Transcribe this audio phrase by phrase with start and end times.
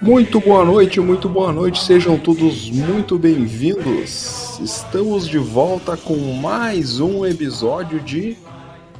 [0.00, 4.60] Muito boa noite, muito boa noite, sejam todos muito bem-vindos.
[4.60, 8.36] Estamos de volta com mais um episódio de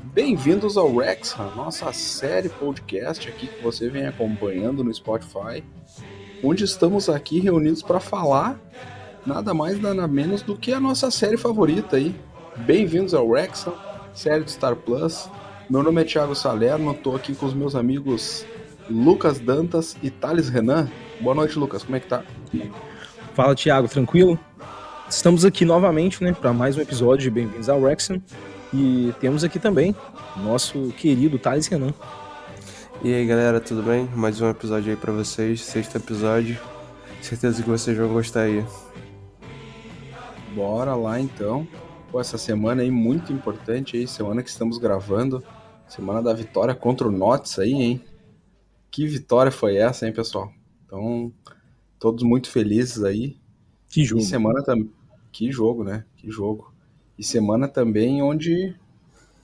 [0.02, 5.62] Bem-vindos ao Rex, a nossa série podcast aqui que você vem acompanhando no Spotify,
[6.42, 8.58] onde estamos aqui reunidos para falar
[9.26, 12.14] nada mais nada menos do que a nossa série favorita aí.
[12.56, 13.66] Bem-vindos ao Rex,
[14.14, 15.28] série do Star Plus.
[15.68, 18.46] Meu nome é Thiago Salerno, estou aqui com os meus amigos
[18.88, 20.88] Lucas Dantas e Thales Renan.
[21.20, 21.82] Boa noite, Lucas.
[21.82, 22.22] Como é que tá?
[23.34, 23.88] Fala, Thiago.
[23.88, 24.38] Tranquilo?
[25.08, 28.20] Estamos aqui novamente, né, para mais um episódio de Bem-vindos ao Wrexham.
[28.72, 29.94] E temos aqui também
[30.36, 31.94] nosso querido Thales Renan.
[33.02, 34.08] E aí, galera, tudo bem?
[34.14, 36.58] Mais um episódio aí para vocês, sexto episódio.
[37.20, 38.64] Certeza que vocês vão gostar aí.
[40.54, 41.66] Bora lá então.
[42.10, 45.42] Pô, essa semana aí muito importante aí, semana que estamos gravando,
[45.86, 48.04] semana da vitória contra o Notts aí, hein?
[48.96, 50.50] Que vitória foi essa, hein, pessoal?
[50.86, 51.30] Então,
[51.98, 53.36] todos muito felizes aí.
[53.90, 54.22] Que jogo.
[54.22, 54.90] E semana também.
[55.30, 56.06] Que jogo, né?
[56.16, 56.72] Que jogo.
[57.18, 58.74] E semana também onde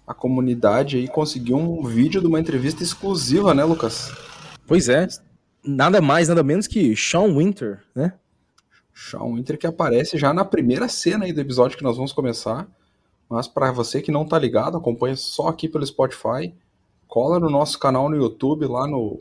[0.06, 4.10] a comunidade aí conseguiu um vídeo de uma entrevista exclusiva, né, Lucas?
[4.66, 5.06] Pois é.
[5.62, 8.14] Nada mais, nada menos que Sean Winter, né?
[8.94, 12.66] Sean Winter que aparece já na primeira cena aí do episódio que nós vamos começar.
[13.28, 16.54] Mas para você que não tá ligado, acompanha só aqui pelo Spotify,
[17.06, 19.20] cola no nosso canal no YouTube, lá no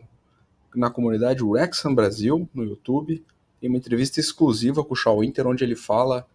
[0.75, 3.23] na comunidade Wrexham Brasil, no YouTube.
[3.59, 6.25] Tem uma entrevista exclusiva com o Shaw Winter, onde ele fala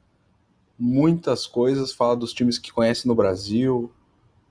[0.78, 3.90] muitas coisas, fala dos times que conhece no Brasil,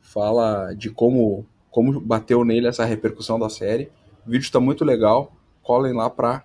[0.02, 3.90] fala de como, como bateu nele essa repercussão da série.
[4.26, 6.44] O vídeo está muito legal, colhem lá para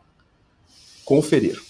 [1.05, 1.61] conferir.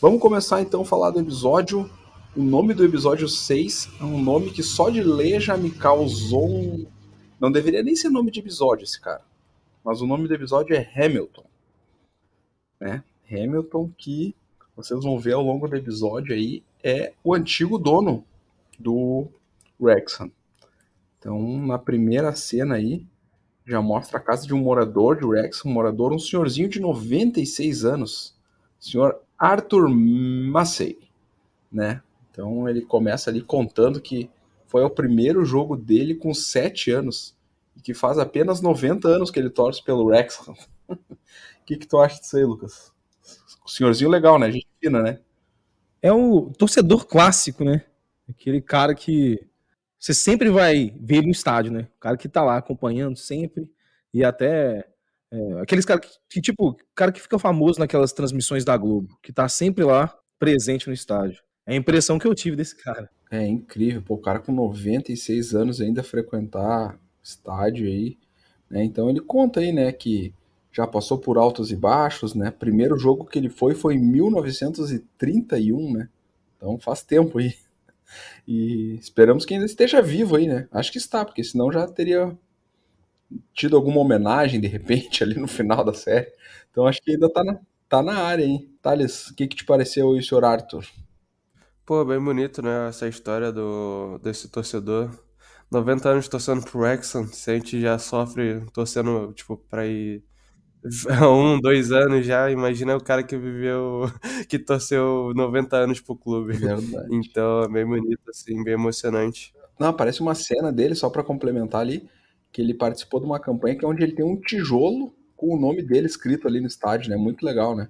[0.00, 1.90] Vamos começar então a falar do episódio.
[2.36, 6.48] O nome do episódio 6 é um nome que só de ler já me causou
[6.48, 6.86] um...
[7.40, 9.29] Não deveria nem ser nome de episódio esse cara
[9.84, 11.44] mas o nome do episódio é Hamilton.
[12.80, 13.04] Né?
[13.30, 14.34] Hamilton, que
[14.76, 18.24] vocês vão ver ao longo do episódio aí, é o antigo dono
[18.78, 19.28] do
[19.78, 20.30] Wrexham.
[21.18, 23.06] Então, na primeira cena aí,
[23.66, 27.84] já mostra a casa de um morador de Wrexham, um morador, um senhorzinho de 96
[27.84, 28.34] anos,
[28.78, 30.98] senhor Arthur Massey,
[31.70, 32.02] né?
[32.30, 34.30] Então ele começa ali contando que
[34.66, 37.36] foi o primeiro jogo dele com 7 anos
[37.80, 40.54] que faz apenas 90 anos que ele torce pelo Wrexham.
[40.88, 40.96] O
[41.64, 42.92] que, que tu acha disso aí, Lucas?
[43.64, 44.50] O senhorzinho legal, né?
[44.50, 45.20] Gente fina, né?
[46.02, 47.84] É o torcedor clássico, né?
[48.28, 49.38] Aquele cara que
[49.98, 51.88] você sempre vai ver no estádio, né?
[51.96, 53.70] O cara que tá lá acompanhando sempre
[54.12, 54.88] e até
[55.30, 59.32] é, aqueles caras que, que, tipo, cara que fica famoso naquelas transmissões da Globo, que
[59.32, 61.42] tá sempre lá presente no estádio.
[61.66, 63.08] É a impressão que eu tive desse cara.
[63.30, 68.18] É incrível, pô, o cara com 96 anos ainda frequentar estádio aí,
[68.70, 68.84] né?
[68.84, 70.32] Então ele conta aí, né, que
[70.72, 72.50] já passou por altos e baixos, né?
[72.50, 76.08] Primeiro jogo que ele foi foi em 1931, né?
[76.56, 77.54] Então faz tempo aí.
[78.46, 80.68] E esperamos que ainda esteja vivo aí, né?
[80.72, 82.36] Acho que está, porque senão já teria
[83.54, 86.32] tido alguma homenagem de repente ali no final da série.
[86.70, 88.70] Então acho que ainda tá na, tá na área, hein?
[88.82, 90.86] Thales, o que, que te pareceu aí, senhor Arthur?
[91.84, 92.88] Pô, bem bonito, né?
[92.88, 95.10] Essa história do, desse torcedor
[95.70, 100.22] 90 anos torcendo pro Wrexham, se a gente já sofre torcendo, tipo, pra ir
[101.22, 104.10] um, dois anos já, imagina o cara que viveu,
[104.48, 106.54] que torceu 90 anos pro clube.
[106.54, 107.08] Verdade.
[107.10, 109.54] Então é bem bonito, assim, bem emocionante.
[109.78, 112.08] Não, aparece uma cena dele, só para complementar ali,
[112.50, 115.60] que ele participou de uma campanha que é onde ele tem um tijolo com o
[115.60, 117.16] nome dele escrito ali no estádio, né?
[117.16, 117.88] Muito legal, né?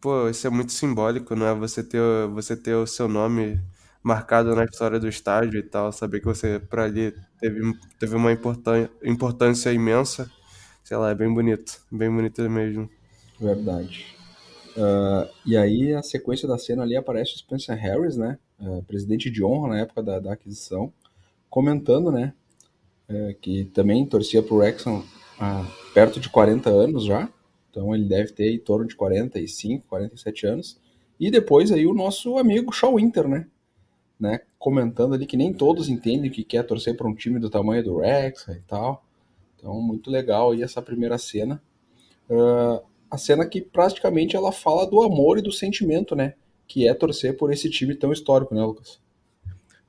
[0.00, 1.54] Pô, isso é muito simbólico, não é?
[1.54, 2.00] Você ter,
[2.32, 3.60] você ter o seu nome
[4.02, 7.60] marcado na história do estádio e tal, saber que você para ali teve,
[7.98, 10.30] teve uma importância, imensa,
[10.82, 12.88] sei lá, é bem bonito, bem bonito mesmo.
[13.38, 14.06] Verdade.
[14.76, 19.30] Uh, e aí a sequência da cena ali aparece o Spencer Harris, né, uh, presidente
[19.30, 20.92] de honra na época da, da aquisição,
[21.48, 22.32] comentando, né,
[23.08, 25.04] uh, que também torcia pro Wrexham
[25.38, 27.28] há perto de 40 anos já,
[27.68, 30.78] então ele deve ter em torno de 45, 47 anos,
[31.18, 33.46] e depois aí o nosso amigo Shaw Winter, né,
[34.20, 37.82] né, comentando ali que nem todos entendem que quer torcer para um time do tamanho
[37.82, 39.02] do Rex e tal.
[39.56, 41.62] Então, muito legal aí essa primeira cena.
[42.28, 46.34] Uh, a cena que praticamente ela fala do amor e do sentimento, né?
[46.66, 49.00] Que é torcer por esse time tão histórico, né, Lucas?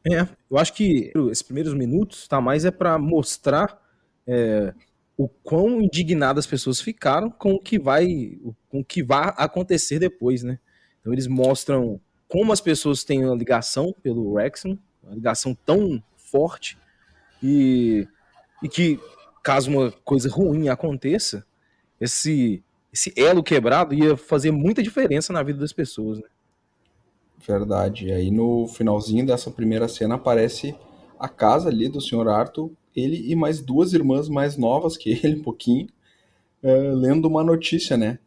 [0.10, 3.80] É, eu acho que esses primeiros minutos tá mais é para mostrar
[4.25, 4.74] é,
[5.16, 8.39] o quão indignadas as pessoas ficaram com o que vai,
[8.69, 10.57] com o que vai acontecer depois, né?
[11.00, 12.00] Então eles mostram
[12.31, 16.78] como as pessoas têm uma ligação pelo Wrexham, uma ligação tão forte,
[17.44, 18.07] e,
[18.63, 18.98] e que,
[19.44, 21.45] caso uma coisa ruim aconteça,
[22.00, 22.63] esse
[22.94, 26.28] esse elo quebrado ia fazer muita diferença na vida das pessoas, né?
[27.48, 28.07] Verdade.
[28.07, 30.75] E aí no finalzinho dessa primeira cena aparece
[31.18, 32.28] a casa ali do Sr.
[32.28, 35.88] Arthur, ele e mais duas irmãs mais novas que ele, um pouquinho,
[36.63, 38.19] uh, lendo uma notícia, né?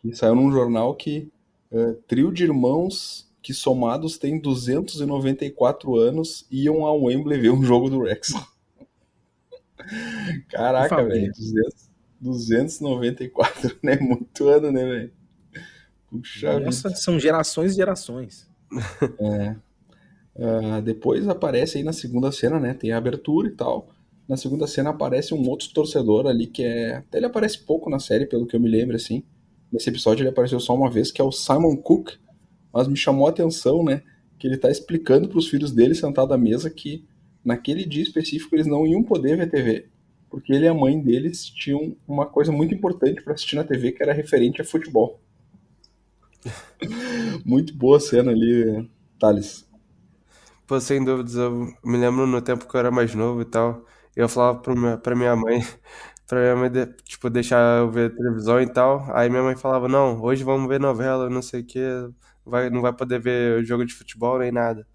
[0.00, 1.30] Que saiu num jornal que
[1.72, 7.88] uh, trio de irmãos que somados têm 294 anos iam ao Wembley ver um jogo
[7.88, 8.32] do Rex.
[10.50, 11.32] Caraca, velho.
[12.20, 13.96] 294, né?
[13.98, 15.12] Muito ano, né, velho?
[16.10, 17.00] Puxa Nossa, vida.
[17.00, 18.48] são gerações e gerações.
[19.20, 19.56] É.
[20.32, 22.72] Uh, depois aparece aí na segunda cena, né?
[22.72, 23.88] Tem a abertura e tal.
[24.28, 26.96] Na segunda cena aparece um outro torcedor ali que é.
[26.96, 29.24] Até ele aparece pouco na série, pelo que eu me lembro, assim.
[29.72, 32.12] Nesse episódio ele apareceu só uma vez, que é o Simon Cook.
[32.72, 34.02] Mas me chamou a atenção, né?
[34.38, 37.04] Que ele tá explicando para os filhos dele sentado à mesa que
[37.44, 39.86] naquele dia específico eles não iam poder ver TV,
[40.28, 43.92] porque ele e a mãe deles tinham uma coisa muito importante para assistir na TV
[43.92, 45.20] que era referente a futebol.
[47.44, 48.88] muito boa cena ali,
[49.18, 49.68] Thales.
[50.66, 53.84] Pô, sem dúvidas, eu me lembro no tempo que eu era mais novo e tal
[54.16, 54.60] eu falava
[54.98, 55.60] pra minha, mãe,
[56.26, 56.70] pra minha mãe,
[57.04, 59.04] tipo, deixar eu ver televisão e tal.
[59.14, 61.80] Aí minha mãe falava, não, hoje vamos ver novela, não sei o que,
[62.44, 64.86] vai, não vai poder ver jogo de futebol nem nada.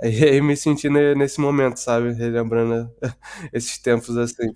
[0.00, 2.12] Aí, aí me senti nesse momento, sabe?
[2.12, 2.90] Relembrando
[3.52, 4.52] esses tempos assim.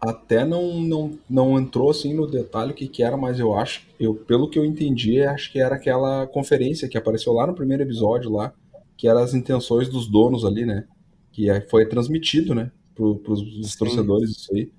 [0.00, 3.86] Até não, não, não entrou assim no detalhe o que, que era, mas eu acho,
[3.98, 7.82] eu, pelo que eu entendi, acho que era aquela conferência que apareceu lá no primeiro
[7.82, 8.52] episódio lá,
[8.96, 10.84] que eram as intenções dos donos ali, né?
[11.32, 12.70] Que foi transmitido, né?
[12.96, 14.72] para os torcedores isso aí.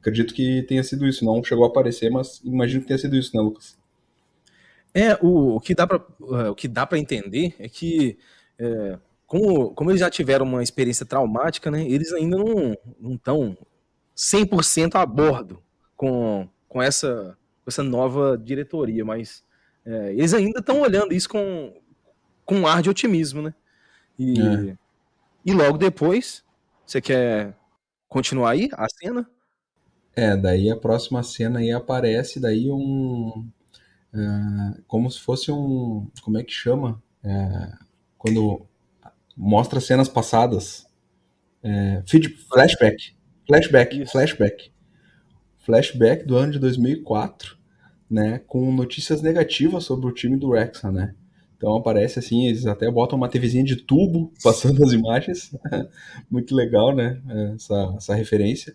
[0.00, 1.24] Acredito que tenha sido isso.
[1.24, 3.78] Não chegou a aparecer, mas imagino que tenha sido isso, né, Lucas?
[4.94, 6.00] É, o, o que dá para
[6.44, 8.18] é, o que dá para entender é que
[8.58, 13.56] é, como, como eles já tiveram uma experiência traumática, né, eles ainda não não estão
[14.16, 15.62] 100% a bordo
[15.96, 17.36] com, com essa
[17.66, 19.42] essa nova diretoria, mas
[19.84, 21.74] é, eles ainda estão olhando isso com,
[22.44, 23.54] com um ar de otimismo, né?
[24.18, 24.76] E, é.
[25.44, 26.44] e logo depois,
[26.86, 27.56] você quer
[28.08, 29.28] continuar aí a cena?
[30.14, 33.48] É, daí a próxima cena aí aparece daí um.
[34.14, 36.08] Uh, como se fosse um.
[36.22, 37.02] Como é que chama?
[37.24, 37.72] É,
[38.18, 38.66] quando
[39.36, 40.86] mostra cenas passadas.
[41.62, 43.14] É, feed, flashback.
[43.46, 44.06] Flashback.
[44.06, 44.72] Flashback.
[45.58, 47.56] Flashback do ano de 2004,
[48.10, 48.40] né?
[48.46, 51.14] Com notícias negativas sobre o time do Wrexham, né?
[51.56, 55.56] Então aparece assim, eles até botam uma TVzinha de tubo passando as imagens.
[56.30, 57.20] Muito legal, né?
[57.54, 58.74] Essa, essa referência.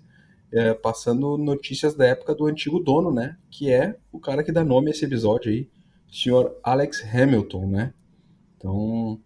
[0.52, 3.38] É, passando notícias da época do antigo dono, né?
[3.50, 5.68] Que é o cara que dá nome a esse episódio aí,
[6.10, 7.94] senhor Alex Hamilton, né?
[8.58, 9.20] Então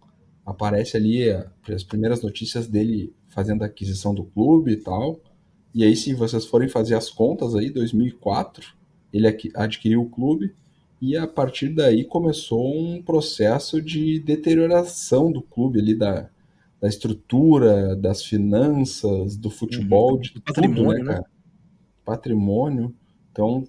[0.44, 1.30] aparece ali
[1.72, 5.20] as primeiras notícias dele fazendo a aquisição do clube e tal.
[5.74, 8.74] E aí, se vocês forem fazer as contas aí, 2004,
[9.12, 10.54] ele adquiriu o clube
[11.00, 16.28] e a partir daí começou um processo de deterioração do clube ali, da,
[16.82, 20.20] da estrutura, das finanças, do futebol, uhum.
[20.20, 21.24] de tudo, né, né, cara?
[22.04, 22.92] Patrimônio.
[23.30, 23.62] Então,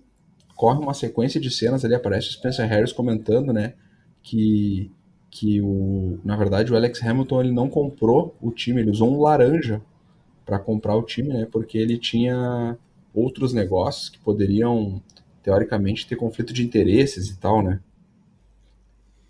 [0.55, 3.75] corre uma sequência de cenas ali, aparece o Spencer Harris comentando, né,
[4.23, 4.91] que,
[5.29, 9.21] que o, na verdade o Alex Hamilton ele não comprou o time, ele usou um
[9.21, 9.79] laranja
[10.43, 12.75] para comprar o time, né, porque ele tinha
[13.13, 14.99] outros negócios que poderiam
[15.43, 17.79] teoricamente, ter conflito de interesses e tal, né?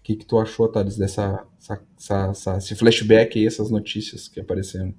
[0.04, 4.28] O que, que tu achou, Thales, dessa essa, essa, essa, esse flashback aí, essas notícias
[4.28, 4.94] que apareceram?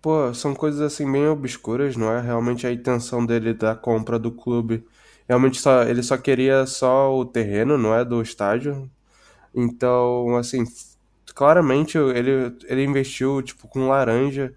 [0.00, 2.20] Pô, são coisas assim bem obscuras, não é?
[2.20, 4.86] Realmente a intenção dele da compra do clube,
[5.28, 8.88] realmente só, ele só queria só o terreno, não é, do estádio.
[9.52, 10.62] Então, assim,
[11.34, 14.54] claramente ele, ele investiu tipo com laranja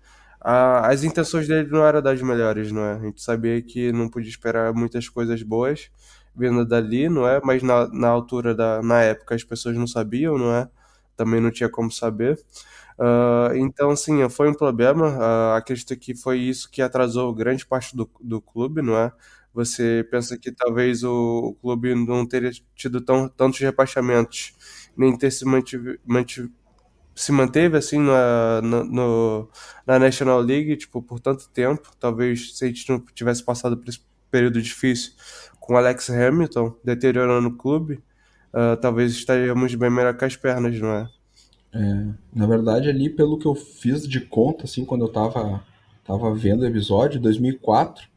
[0.50, 2.94] as intenções dele não eram das melhores, não é?
[2.94, 5.90] A gente sabia que não podia esperar muitas coisas boas
[6.38, 7.42] vindo dali, não é?
[7.44, 10.70] Mas na, na altura da na época as pessoas não sabiam, não é?
[11.16, 12.40] Também não tinha como saber.
[13.00, 15.10] Uh, então, sim, foi um problema.
[15.18, 19.12] Uh, acredito que foi isso que atrasou grande parte do, do clube, não é?
[19.54, 24.54] Você pensa que talvez o, o clube não teria tido tão, tantos rebaixamentos,
[24.96, 26.00] nem ter se mantive,
[27.16, 29.50] se manteve assim na, no,
[29.86, 31.92] na National League tipo, por tanto tempo.
[32.00, 35.14] Talvez se a gente não tivesse passado por esse período difícil
[35.68, 37.96] com Alex Hamilton deteriorando o clube,
[38.54, 41.10] uh, talvez estaríamos bem melhor com as pernas, não é?
[41.74, 42.08] é?
[42.34, 45.64] Na verdade, ali, pelo que eu fiz de conta, assim, quando eu tava,
[46.04, 48.08] tava vendo o episódio, 2004,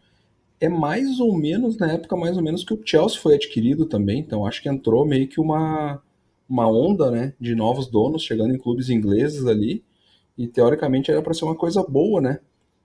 [0.60, 4.20] é mais ou menos, na época, mais ou menos que o Chelsea foi adquirido também.
[4.20, 6.00] Então, acho que entrou meio que uma
[6.50, 9.84] uma onda né, de novos donos chegando em clubes ingleses ali,
[10.36, 12.40] e teoricamente era para ser uma coisa boa, né?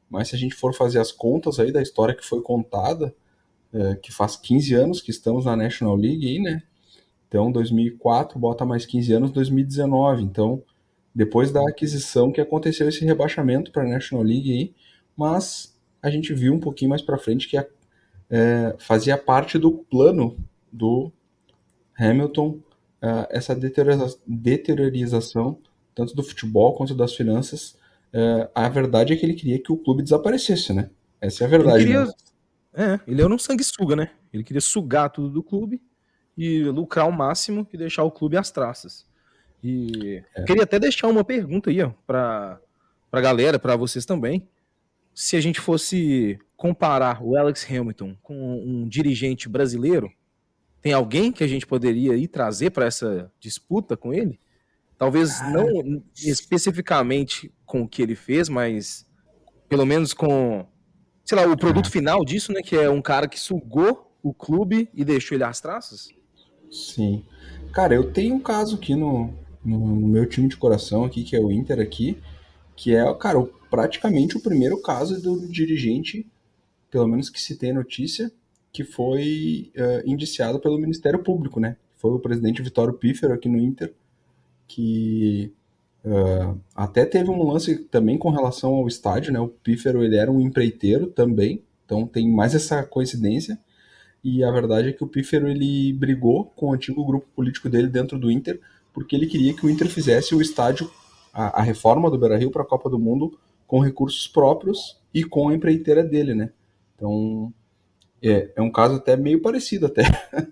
[0.08, 3.16] Mas se a gente for fazer as contas aí da história que foi contada,
[3.76, 6.64] é, que faz 15 anos que estamos na National League aí, né?
[7.28, 10.24] Então, 2004 bota mais 15 anos, 2019.
[10.24, 10.64] Então,
[11.14, 14.74] depois da aquisição que aconteceu esse rebaixamento para a National League aí,
[15.18, 17.68] mas a gente viu um pouquinho mais para frente que é,
[18.80, 20.38] fazia parte do plano
[20.72, 21.12] do
[21.98, 22.60] Hamilton
[23.02, 23.54] é, essa
[24.26, 25.58] deteriorização
[25.94, 27.78] tanto do futebol quanto das finanças.
[28.54, 30.90] A verdade é que ele queria que o clube desaparecesse, né?
[31.20, 31.84] Essa é a verdade.
[31.84, 32.14] Ele queria, né?
[32.76, 34.12] É, ele era um sanguessuga, né?
[34.34, 35.82] Ele queria sugar tudo do clube
[36.38, 39.08] e lucrar o máximo e deixar o clube às traças.
[39.64, 40.44] E é.
[40.44, 42.60] queria até deixar uma pergunta aí, ó, para
[43.12, 44.48] a galera, para vocês também.
[45.14, 50.12] Se a gente fosse comparar o Alex Hamilton com um dirigente brasileiro,
[50.82, 54.40] tem alguém que a gente poderia ir trazer para essa disputa com ele?
[54.98, 59.06] Talvez não especificamente com o que ele fez, mas
[59.68, 60.68] pelo menos com,
[61.26, 62.62] sei lá, o produto final disso, né?
[62.62, 66.10] Que é um cara que sugou o clube e deixou ele às traças?
[66.72, 67.24] Sim.
[67.74, 71.36] Cara, eu tenho um caso aqui no, no, no meu time de coração aqui, que
[71.36, 72.18] é o Inter aqui,
[72.76, 76.26] que é, cara, praticamente o primeiro caso do dirigente,
[76.92, 78.32] pelo menos que se tem notícia,
[78.72, 81.78] que foi uh, indiciado pelo Ministério Público, né?
[81.96, 83.94] Foi o presidente Vitório Pífero aqui no Inter,
[84.68, 85.54] que
[86.06, 89.40] uh, até teve um lance também com relação ao estádio, né?
[89.40, 93.60] O Pífero ele era um empreiteiro também, então tem mais essa coincidência.
[94.24, 97.88] E a verdade é que o Pífero ele brigou com o antigo grupo político dele
[97.88, 98.60] dentro do Inter,
[98.94, 100.90] porque ele queria que o Inter fizesse o estádio,
[101.34, 105.50] a, a reforma do Beira-Rio para a Copa do Mundo com recursos próprios e com
[105.50, 106.52] a empreiteira dele, né?
[106.96, 107.54] Então,
[108.30, 110.04] é, é um caso até meio parecido até.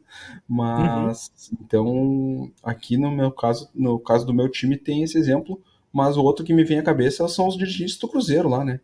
[0.47, 1.57] mas uhum.
[1.61, 5.61] então aqui no meu caso, no caso do meu time tem esse exemplo,
[5.91, 8.79] mas o outro que me vem à cabeça são os dirigentes do Cruzeiro lá, né?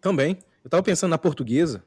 [0.00, 0.38] Também.
[0.62, 1.82] Eu tava pensando na portuguesa.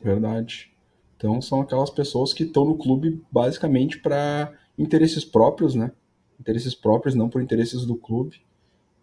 [0.00, 0.72] Verdade.
[1.16, 5.92] Então são aquelas pessoas que estão no clube basicamente para interesses próprios, né?
[6.40, 8.40] Interesses próprios, não por interesses do clube.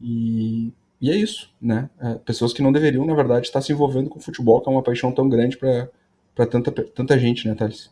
[0.01, 1.89] E, e é isso, né?
[2.00, 4.84] É, pessoas que não deveriam, na verdade, estar se envolvendo com futebol, que é uma
[4.84, 7.91] paixão tão grande para tanta, tanta gente, né, Thales?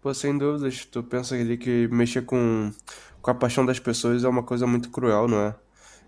[0.00, 0.84] Pô, sem dúvidas.
[0.84, 2.70] Tu pensa ali que mexer com,
[3.20, 5.54] com a paixão das pessoas é uma coisa muito cruel, não é?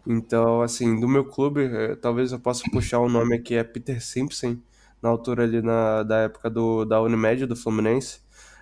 [0.06, 4.02] Então, assim, do meu clube, é, talvez eu possa puxar o nome aqui, é Peter
[4.02, 4.56] Simpson,
[5.02, 8.20] na altura ali na, da época do, da Unimed, do Fluminense.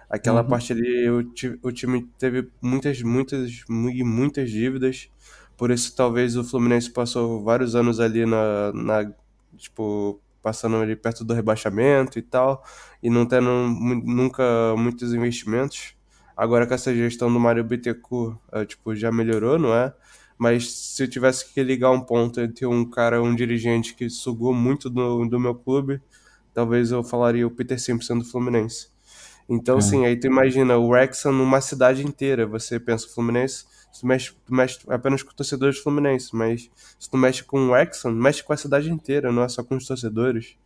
[0.08, 0.48] Aquela uhum.
[0.48, 5.10] parte ali, o, o time teve muitas, muitas, muitas dívidas.
[5.56, 9.12] Por isso, talvez o Fluminense passou vários anos ali na, na
[9.56, 12.62] tipo, passando ali perto do rebaixamento e tal,
[13.02, 14.42] e não tendo nunca
[14.76, 15.94] muitos investimentos.
[16.36, 19.92] Agora com essa gestão do Mário Bittencourt, é, tipo, já melhorou, não é?
[20.38, 24.52] Mas se eu tivesse que ligar um ponto entre um cara, um dirigente que sugou
[24.52, 26.00] muito do, do meu clube,
[26.52, 28.88] talvez eu falaria o Peter Simpson do Fluminense.
[29.48, 29.80] Então, é.
[29.80, 32.46] sim, aí tu imagina o Wrexham numa cidade inteira.
[32.46, 33.64] Você pensa, o Fluminense,
[34.00, 38.12] tu mexe, tu mexe apenas com torcedores fluminenses, mas se tu mexe com o Wrexham,
[38.12, 40.56] mexe com a cidade inteira, não é só com os torcedores.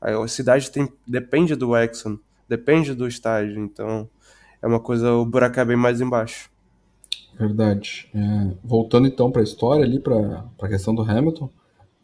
[0.00, 2.18] A cidade tem, depende do Wrexham,
[2.48, 4.08] depende do estádio, então
[4.62, 6.50] é uma coisa, o buraco é bem mais embaixo.
[7.38, 8.08] Verdade.
[8.14, 11.50] É, voltando então para a história ali, para a questão do Hamilton,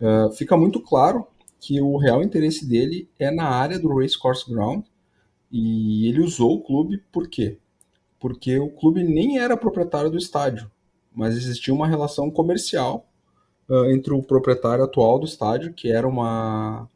[0.00, 1.26] é, fica muito claro
[1.60, 4.84] que o real interesse dele é na área do Racecourse Ground,
[5.56, 7.58] e ele usou o clube por quê?
[8.18, 10.68] Porque o clube nem era proprietário do estádio,
[11.14, 13.06] mas existia uma relação comercial
[13.68, 16.88] uh, entre o proprietário atual do estádio, que era uma,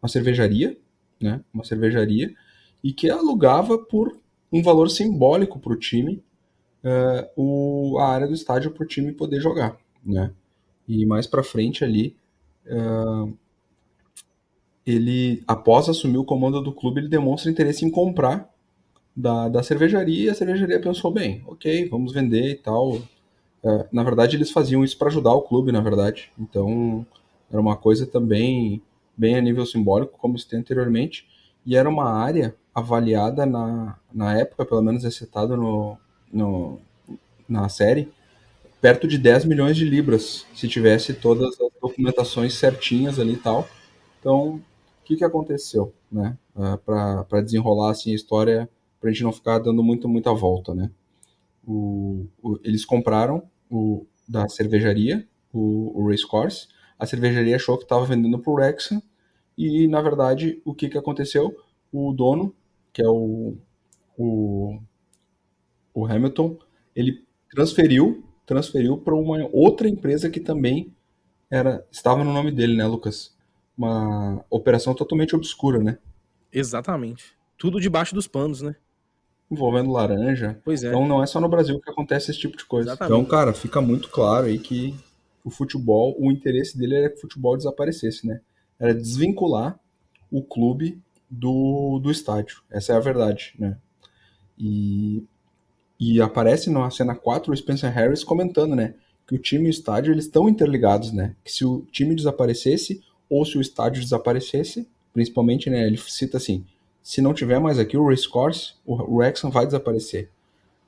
[0.00, 0.76] uma cervejaria,
[1.20, 1.40] né?
[1.52, 2.34] Uma cervejaria,
[2.82, 4.16] e que alugava por
[4.52, 6.22] um valor simbólico para o time
[7.98, 10.32] a área do estádio para o time poder jogar, né?
[10.86, 12.16] E mais para frente ali,
[12.66, 13.32] uh,
[14.86, 18.48] ele, após assumir o comando do clube, ele demonstra interesse em comprar
[19.16, 23.02] da, da cervejaria e a cervejaria pensou, bem, ok, vamos vender e tal.
[23.66, 26.30] É, na verdade, eles faziam isso para ajudar o clube, na verdade.
[26.38, 27.04] Então,
[27.50, 28.80] era uma coisa também
[29.16, 31.26] bem a nível simbólico, como tem anteriormente,
[31.64, 35.98] e era uma área avaliada na, na época, pelo menos é citado no,
[36.32, 36.78] no,
[37.48, 38.12] na série,
[38.80, 43.66] perto de 10 milhões de libras, se tivesse todas as documentações certinhas ali e tal.
[44.20, 44.62] Então,
[45.06, 46.36] que, que aconteceu, né?
[46.54, 48.68] Uh, ah, para desenrolar assim, a história,
[49.00, 50.90] para a gente não ficar dando muito, muita volta, né?
[51.66, 56.68] O, o, eles compraram o da cervejaria, o, o Racecourse,
[56.98, 59.02] a cervejaria achou que estava vendendo para o Wrexham,
[59.56, 61.56] e na verdade, o que, que aconteceu?
[61.92, 62.54] O dono,
[62.92, 63.56] que é o,
[64.18, 64.78] o,
[65.94, 66.58] o Hamilton,
[66.94, 70.94] ele transferiu transferiu para uma outra empresa que também
[71.50, 73.36] era estava no nome dele, né, Lucas?
[73.76, 75.98] uma operação totalmente obscura, né?
[76.50, 77.36] Exatamente.
[77.58, 78.74] Tudo debaixo dos panos, né?
[79.50, 80.60] Envolvendo laranja.
[80.64, 80.88] Pois é.
[80.88, 82.90] Então não é só no Brasil que acontece esse tipo de coisa.
[82.90, 83.12] Exatamente.
[83.12, 84.94] Então, cara, fica muito claro aí que
[85.44, 88.40] o futebol, o interesse dele era que o futebol desaparecesse, né?
[88.80, 89.78] Era desvincular
[90.30, 91.00] o clube
[91.30, 92.62] do, do estádio.
[92.68, 93.78] Essa é a verdade, né?
[94.58, 95.24] E,
[96.00, 98.94] e aparece na cena 4 o Spencer Harris comentando, né?
[99.26, 101.36] Que o time e o estádio eles estão interligados, né?
[101.44, 105.86] Que se o time desaparecesse ou se o estádio desaparecesse, principalmente, né?
[105.86, 106.64] Ele cita assim:
[107.06, 110.28] se não tiver mais aqui o racecourse, o Wrexham vai desaparecer.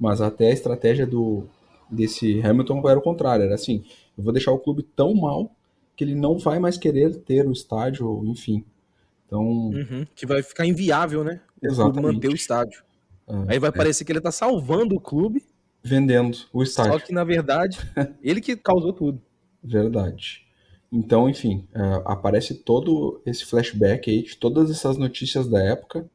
[0.00, 1.44] Mas até a estratégia do
[1.88, 3.84] desse Hamilton era o contrário, era assim:
[4.16, 5.48] eu vou deixar o clube tão mal
[5.96, 8.64] que ele não vai mais querer ter o estádio, enfim.
[9.26, 11.40] Então, Uhum, Que vai ficar inviável, né?
[11.62, 12.14] O Exatamente.
[12.14, 12.82] manter o estádio.
[13.28, 15.44] ah, Aí vai parecer que ele tá salvando o clube,
[15.84, 17.06] vendendo o só estádio.
[17.06, 17.78] que na verdade,
[18.20, 19.22] ele que causou tudo.
[19.62, 20.44] Verdade.
[20.90, 26.08] Então, enfim, é, aparece todo esse flashback aí de todas essas notícias da época,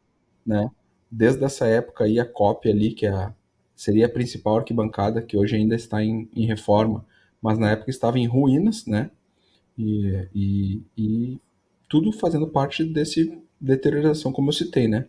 [0.46, 0.70] né?
[1.12, 3.34] Desde essa época aí, a cópia ali, que é a-
[3.76, 7.06] seria a principal arquibancada, que hoje ainda está em, em reforma,
[7.42, 9.12] mas na época estava em ruínas, né?
[9.78, 11.42] E, e, e
[11.90, 15.08] tudo fazendo parte desse deterioração, como eu citei, né?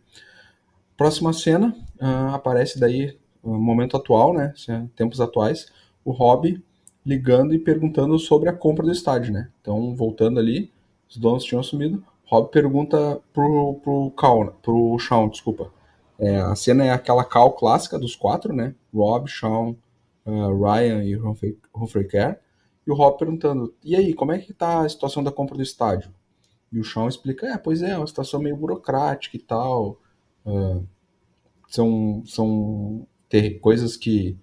[0.96, 4.54] Próxima cena, ah, aparece daí, ah, momento atual, né?
[4.94, 5.66] Tempos atuais,
[6.04, 6.62] o Rob
[7.04, 9.50] ligando e perguntando sobre a compra do estádio, né?
[9.60, 10.72] Então, voltando ali,
[11.08, 12.04] os donos tinham assumido.
[12.26, 15.70] Rob pergunta pro, pro, Cal, pro Shawn, desculpa.
[16.18, 18.74] É, a cena é aquela cal clássica dos quatro, né?
[18.92, 19.76] Rob, Shawn,
[20.24, 22.38] ah, Ryan e Humphrey, Humphrey Kerr.
[22.86, 25.62] E o Rob perguntando, e aí, como é que tá a situação da compra do
[25.62, 26.10] estádio?
[26.72, 30.00] E o Shawn explica, é, pois é, é uma situação meio burocrática e tal.
[30.46, 30.80] ah,
[31.68, 34.38] são são ter coisas que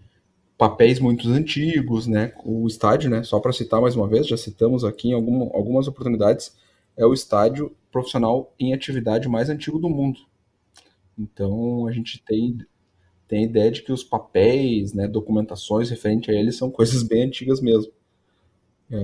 [0.62, 2.34] papéis muito antigos, né?
[2.46, 3.24] O estádio, né?
[3.24, 6.56] Só para citar mais uma vez, já citamos aqui em algum, algumas oportunidades,
[6.96, 10.20] é o estádio profissional em atividade mais antigo do mundo.
[11.18, 12.60] Então a gente tem
[13.28, 17.24] tem a ideia de que os papéis, né, documentações referente a ele são coisas bem
[17.24, 17.92] antigas mesmo.
[18.92, 18.98] É,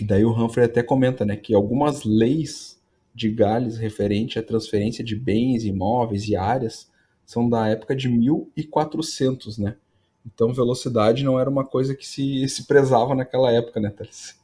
[0.00, 2.80] e daí o Humphrey até comenta, né, que algumas leis
[3.12, 6.88] de Gales referente à transferência de bens, imóveis e áreas
[7.26, 9.76] são da época de 1400, né?
[10.26, 14.36] Então velocidade não era uma coisa que se, se prezava naquela época, né, Thales?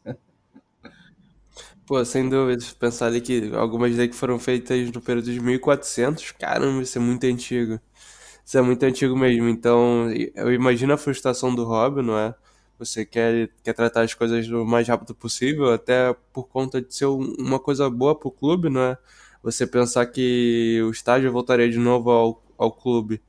[1.86, 6.32] Pô, sem dúvida, pensar ali que algumas leis que foram feitas no período de 1400,
[6.32, 7.80] caramba, isso é muito antigo.
[8.44, 9.48] Isso é muito antigo mesmo.
[9.48, 12.34] Então, eu imagino a frustração do Rob, não é?
[12.78, 17.06] Você quer, quer tratar as coisas o mais rápido possível, até por conta de ser
[17.06, 18.98] um- uma coisa boa pro clube, não é?
[19.42, 23.22] Você pensar que o estádio voltaria de novo ao, ao clube,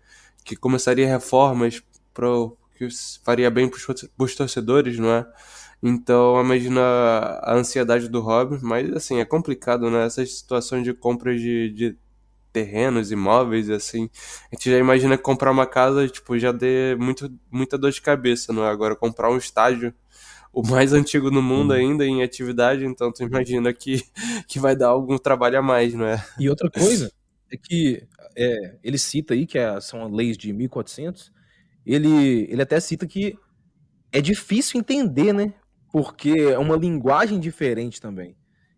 [0.43, 1.81] que começaria reformas
[2.17, 2.87] pro, que
[3.23, 3.85] faria bem pros,
[4.17, 5.25] pros torcedores, não é?
[5.83, 10.05] Então, imagina a ansiedade do Rob, mas assim, é complicado, né?
[10.05, 11.97] Essas situações de compra de, de
[12.53, 14.09] terrenos, imóveis, assim.
[14.51, 18.01] A gente já imagina que comprar uma casa, tipo, já dê muito, muita dor de
[18.01, 18.69] cabeça, não é?
[18.69, 19.93] Agora, comprar um estádio,
[20.53, 24.03] o mais antigo no mundo ainda, em atividade, então tu imagina que,
[24.47, 26.23] que vai dar algum trabalho a mais, não é?
[26.39, 27.11] E outra coisa
[27.51, 28.03] é que
[28.35, 31.31] é, ele cita aí, que é- são leis de 1400,
[31.95, 33.37] ele, ele até cita que
[34.11, 35.53] é difícil entender, né?
[35.91, 38.35] Porque é uma linguagem diferente também.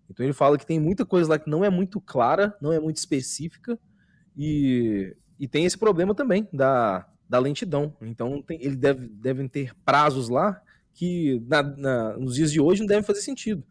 [0.10, 2.80] Então ele fala que tem muita coisa lá que não é muito clara, não é
[2.80, 3.80] muito específica,
[4.38, 7.96] e, e tem esse problema também da, da lentidão.
[8.02, 10.62] Então tem, ele deve, devem ter prazos lá
[10.94, 13.64] que na- na- nos dias de hoje não devem fazer sentido.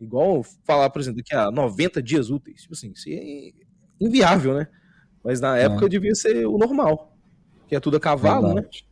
[0.00, 2.62] Igual falar, por exemplo, que há 90 dias úteis.
[2.62, 3.52] Tipo assim, isso é
[4.00, 4.68] inviável, né?
[5.22, 7.13] Mas na época devia ser o normal.
[7.68, 8.54] Que é tudo a cavalo, né?
[8.54, 8.86] Verdade.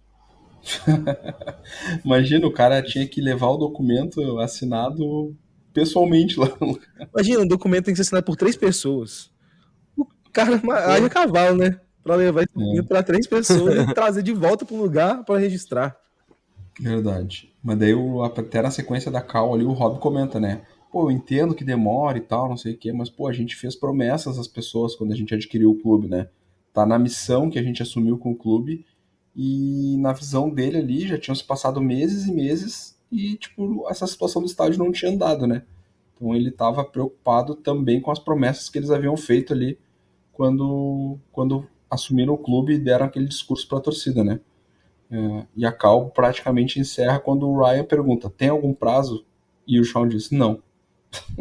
[2.04, 5.34] Imagina, o cara tinha que levar o documento assinado
[5.72, 6.48] pessoalmente lá.
[7.12, 9.30] Imagina, um documento tem que ser assinado por três pessoas.
[9.96, 11.80] O cara haja cavalo, né?
[12.02, 15.96] Pra levar esse documento pra três pessoas e trazer de volta pro lugar pra registrar.
[16.80, 17.52] Verdade.
[17.62, 20.62] Mas daí, o- até na sequência da Cal ali, o Rob comenta, né?
[20.90, 23.56] Pô, eu entendo que demora e tal, não sei o quê, mas, pô, a gente
[23.56, 26.28] fez promessas às pessoas quando a gente adquiriu o clube, né?
[26.72, 28.84] Tá na missão que a gente assumiu com o clube
[29.34, 34.06] e na visão dele ali já tinham se passado meses e meses e, tipo, essa
[34.06, 35.62] situação do estádio não tinha andado, né?
[36.14, 39.78] Então ele estava preocupado também com as promessas que eles haviam feito ali
[40.32, 44.40] quando, quando assumiram o clube e deram aquele discurso para a torcida, né?
[45.10, 49.26] É, e a Cal praticamente encerra quando o Ryan pergunta: tem algum prazo?
[49.66, 50.62] E o Sean diz: não.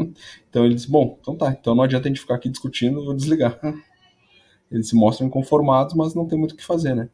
[0.49, 3.13] então ele diz: bom, então tá, então não adianta a gente ficar aqui discutindo, vou
[3.13, 3.57] desligar.
[4.71, 7.09] Eles se mostram inconformados, mas não tem muito o que fazer, né?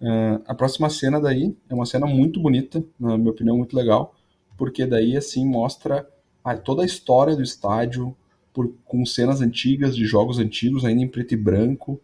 [0.00, 4.14] É, a próxima cena daí é uma cena muito bonita, na minha opinião, muito legal,
[4.56, 6.08] porque daí assim mostra
[6.42, 8.16] ah, toda a história do estádio,
[8.52, 12.00] por, com cenas antigas de jogos antigos, ainda em preto e branco,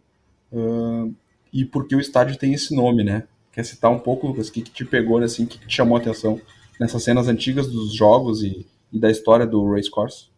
[0.52, 1.12] uh,
[1.52, 3.24] e porque o estádio tem esse nome, né?
[3.52, 5.74] Quer citar um pouco, Lucas, o que, que te pegou, assim, o que, que te
[5.74, 6.40] chamou a atenção
[6.78, 10.28] nessas cenas antigas dos jogos e, e da história do Race Course?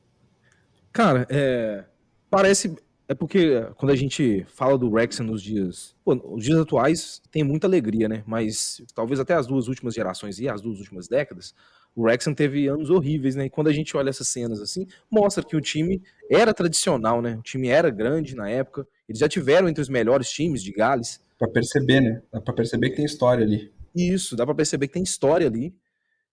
[0.93, 1.85] Cara, é,
[2.31, 2.77] parece.
[3.11, 5.97] É porque quando a gente fala do Wrexham nos dias.
[6.05, 8.23] Pô, os dias atuais tem muita alegria, né?
[8.27, 11.55] Mas talvez até as duas últimas gerações e as duas últimas décadas,
[11.97, 13.47] o Wrexham teve anos horríveis, né?
[13.47, 17.37] E quando a gente olha essas cenas assim, mostra que o time era tradicional, né?
[17.39, 18.87] O time era grande na época.
[19.09, 21.19] Eles já tiveram entre os melhores times de Gales.
[21.39, 22.23] Pra perceber, né?
[22.31, 23.73] Dá pra perceber que tem história ali.
[23.97, 25.75] Isso, dá pra perceber que tem história ali.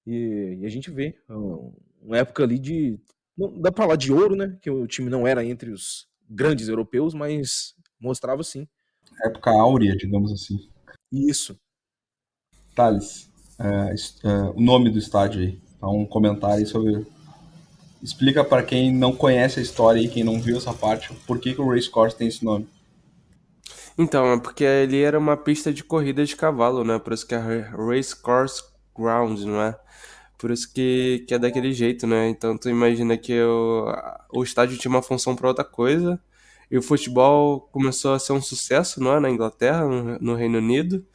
[0.05, 1.15] E, e a gente vê
[2.01, 2.99] uma época ali de.
[3.37, 4.57] Não dá pra falar de ouro, né?
[4.61, 8.67] Que o time não era entre os grandes europeus, mas mostrava sim.
[9.23, 10.57] Época áurea, digamos assim.
[11.11, 11.57] Isso.
[12.75, 13.95] Thales, é,
[14.27, 15.59] é, o nome do estádio aí.
[15.79, 17.05] Dá um comentário aí sobre.
[18.01, 21.55] Explica para quem não conhece a história e quem não viu essa parte, por que,
[21.55, 22.67] que o Race Course tem esse nome.
[23.97, 26.99] Então, é porque ele era uma pista de corrida de cavalo, né?
[26.99, 28.61] Por isso que é Race Course
[28.95, 29.79] Ground, não é?
[30.37, 32.29] Por isso que, que é daquele jeito, né?
[32.29, 33.85] Então tu imagina que o,
[34.33, 36.19] o estádio tinha uma função para outra coisa,
[36.69, 39.19] e o futebol começou a ser um sucesso, não é?
[39.19, 41.05] Na Inglaterra, no, no Reino Unido,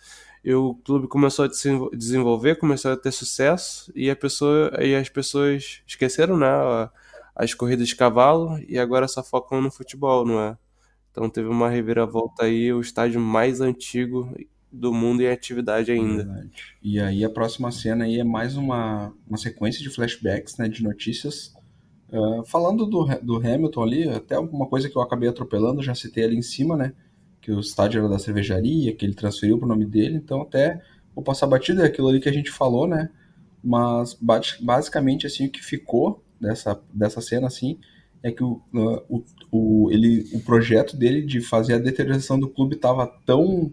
[0.44, 1.48] e o clube começou a
[1.92, 6.48] desenvolver, começou a ter sucesso, e, a pessoa, e as pessoas esqueceram, né?
[7.34, 10.58] As corridas de cavalo, e agora só focam no futebol, não é?
[11.10, 14.32] Então teve uma reviravolta aí, o estádio mais antigo
[14.72, 16.24] do mundo em atividade ainda.
[16.24, 16.50] Verdade.
[16.82, 20.82] E aí a próxima cena aí é mais uma, uma sequência de flashbacks, né, de
[20.82, 21.52] notícias.
[22.12, 26.24] Uh, falando do, do Hamilton ali, até uma coisa que eu acabei atropelando, já citei
[26.24, 26.92] ali em cima, né,
[27.40, 30.80] que o estádio era da cervejaria, que ele transferiu pro nome dele, então até
[31.14, 33.10] vou passar batida é aquilo ali que a gente falou, né,
[33.62, 34.16] mas
[34.60, 37.78] basicamente assim o que ficou dessa, dessa cena assim
[38.22, 38.60] é que o,
[39.08, 43.72] o, o, ele, o projeto dele de fazer a deterioração do clube estava tão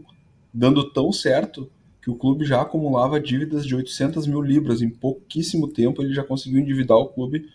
[0.58, 1.70] dando tão certo
[2.02, 4.82] que o clube já acumulava dívidas de 800 mil libras.
[4.82, 7.48] Em pouquíssimo tempo ele já conseguiu endividar o clube,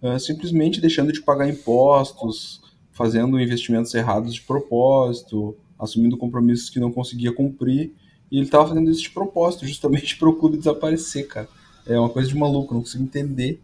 [0.00, 2.62] uh, simplesmente deixando de pagar impostos,
[2.92, 7.92] fazendo investimentos errados de propósito, assumindo compromissos que não conseguia cumprir.
[8.30, 11.48] E ele estava fazendo isso de propósito, justamente para o clube desaparecer, cara.
[11.84, 13.60] É uma coisa de maluco, não consigo entender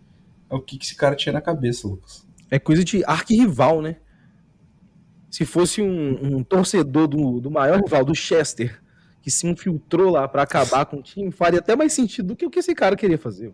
[0.50, 2.26] o que, que esse cara tinha na cabeça, Lucas.
[2.50, 3.96] É coisa de arquirrival, né?
[5.30, 8.79] se fosse um, um torcedor do, do maior rival, do Chester,
[9.22, 12.46] que se infiltrou lá para acabar com o time, faria até mais sentido do que
[12.46, 13.52] o que esse cara queria fazer.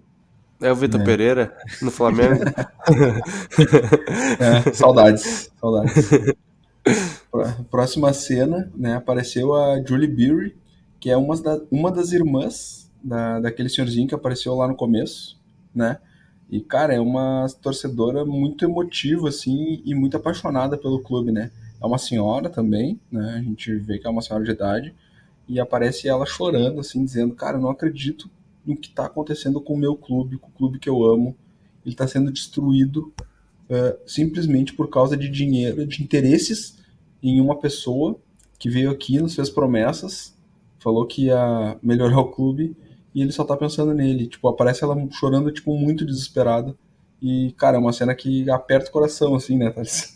[0.60, 1.04] É o Vitor é.
[1.04, 2.44] Pereira no Flamengo.
[4.40, 6.10] é, saudades, saudades.
[7.70, 10.56] Próxima cena, né, apareceu a Julie Beery,
[10.98, 15.38] que é uma, da, uma das irmãs da, daquele senhorzinho que apareceu lá no começo,
[15.74, 15.98] né?
[16.48, 21.50] E, cara, é uma torcedora muito emotiva, assim, e muito apaixonada pelo clube, né?
[21.82, 23.36] é uma senhora também, né?
[23.38, 24.94] A gente vê que é uma senhora de idade
[25.48, 28.30] e aparece ela chorando, assim, dizendo: Cara, eu não acredito
[28.64, 31.36] no que está acontecendo com o meu clube, com o clube que eu amo.
[31.84, 33.12] Ele está sendo destruído
[33.70, 36.78] uh, simplesmente por causa de dinheiro, de interesses
[37.22, 38.18] em uma pessoa
[38.58, 40.36] que veio aqui, nos fez promessas,
[40.78, 42.76] falou que ia melhorar o clube
[43.14, 44.26] e ele só tá pensando nele.
[44.26, 46.76] Tipo, aparece ela chorando, tipo, muito desesperada.
[47.20, 50.15] E, cara, é uma cena que aperta o coração, assim, né, Thales?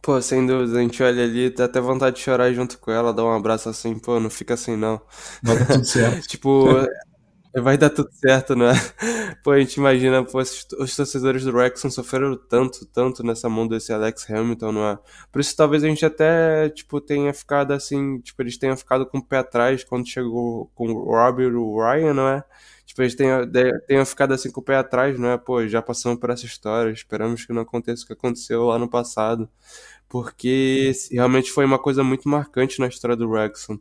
[0.00, 3.12] Pô, sem dúvida, a gente olha ali, dá até vontade de chorar junto com ela,
[3.12, 5.00] dar um abraço assim, pô, não fica assim não.
[5.42, 6.22] Vai dar tudo certo.
[6.28, 6.66] tipo,
[7.56, 8.72] vai dar tudo certo, né?
[9.42, 13.92] Pô, a gente imagina, pô, os torcedores do Wrexham sofreram tanto, tanto nessa mão desse
[13.92, 14.98] Alex Hamilton, não é?
[15.32, 19.18] Por isso talvez a gente até, tipo, tenha ficado assim, tipo, eles tenham ficado com
[19.18, 22.44] o pé atrás quando chegou com o Robert o Ryan, não é?
[23.02, 23.42] Eles tenham,
[23.86, 25.38] tenham ficado assim com o pé atrás, não é?
[25.38, 28.88] Pô, já passamos por essa história, esperamos que não aconteça o que aconteceu lá no
[28.88, 29.48] passado
[30.08, 33.78] porque realmente foi uma coisa muito marcante na história do Wrexham.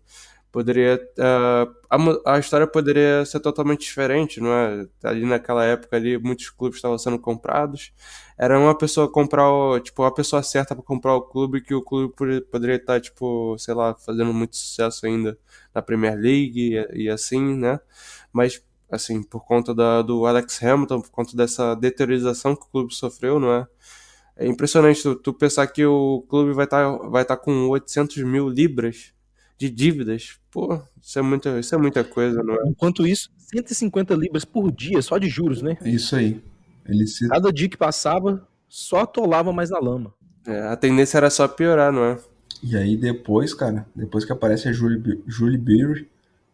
[0.52, 4.88] Poderia uh, a, a, história poderia ser totalmente diferente, não é?
[5.04, 7.94] Ali naquela época ali muitos clubes estavam sendo comprados.
[8.38, 11.82] Era uma pessoa comprar o, tipo a pessoa certa para comprar o clube que o
[11.82, 12.14] clube
[12.52, 15.38] poderia estar tipo, sei lá, fazendo muito sucesso ainda
[15.74, 17.80] na Premier League e, e assim, né?
[18.34, 22.94] Mas assim, por conta da, do Alex Hamilton, por conta dessa deteriorização que o clube
[22.94, 23.68] sofreu, não é?
[24.36, 28.18] É impressionante tu, tu pensar que o clube vai estar tá, vai tá com 800
[28.24, 29.12] mil libras
[29.58, 30.40] de dívidas.
[30.52, 32.68] Pô, isso é muita, isso é muita coisa, não é?
[32.68, 35.78] Enquanto isso, 150 libras por dia só de juros, né?
[35.84, 36.42] Isso aí.
[36.86, 37.28] Ele se...
[37.28, 40.14] Cada dia que passava, só atolava mais na lama.
[40.46, 42.18] É, a tendência era só piorar, não é?
[42.64, 46.08] E aí depois, cara, depois que aparece a Julie, Julie Beery,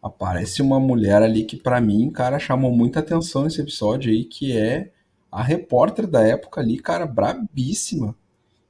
[0.04, 4.54] aparece uma mulher ali que para mim, cara, chamou muita atenção nesse episódio aí, que
[4.54, 4.90] é
[5.32, 8.14] a repórter da época ali, cara, brabíssima,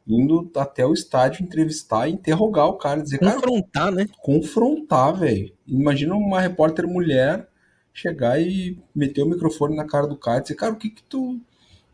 [0.07, 4.07] indo até o estádio entrevistar e interrogar o cara, dizer, confrontar, cara, né?
[4.23, 5.53] Confrontar, velho.
[5.66, 7.49] Imagina uma repórter mulher
[7.92, 11.03] chegar e meter o microfone na cara do cara e dizer, cara, o que que
[11.03, 11.40] tu, o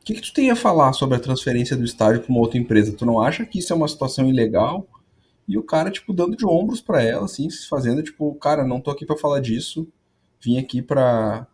[0.05, 2.93] que que tu tem a falar sobre a transferência do estádio para uma outra empresa?
[2.93, 4.87] Tu não acha que isso é uma situação ilegal?
[5.51, 8.81] E o cara, tipo, dando de ombros para ela, assim, se fazendo, tipo, cara, não
[8.81, 9.85] tô aqui para falar disso,
[10.41, 11.45] vim aqui para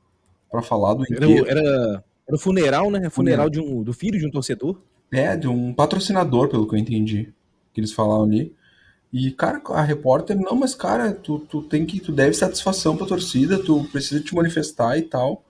[0.51, 1.05] para falar do.
[1.11, 3.09] Era, era, era o funeral, né?
[3.09, 4.79] Funeral, funeral de um, do filho de um torcedor.
[5.11, 7.33] É, de um patrocinador, pelo que eu entendi,
[7.73, 8.55] que eles falaram ali.
[9.11, 13.07] E, cara, a repórter, não, mas, cara, tu, tu tem que, tu deve satisfação pra
[13.07, 15.43] torcida, tu precisa te manifestar e tal.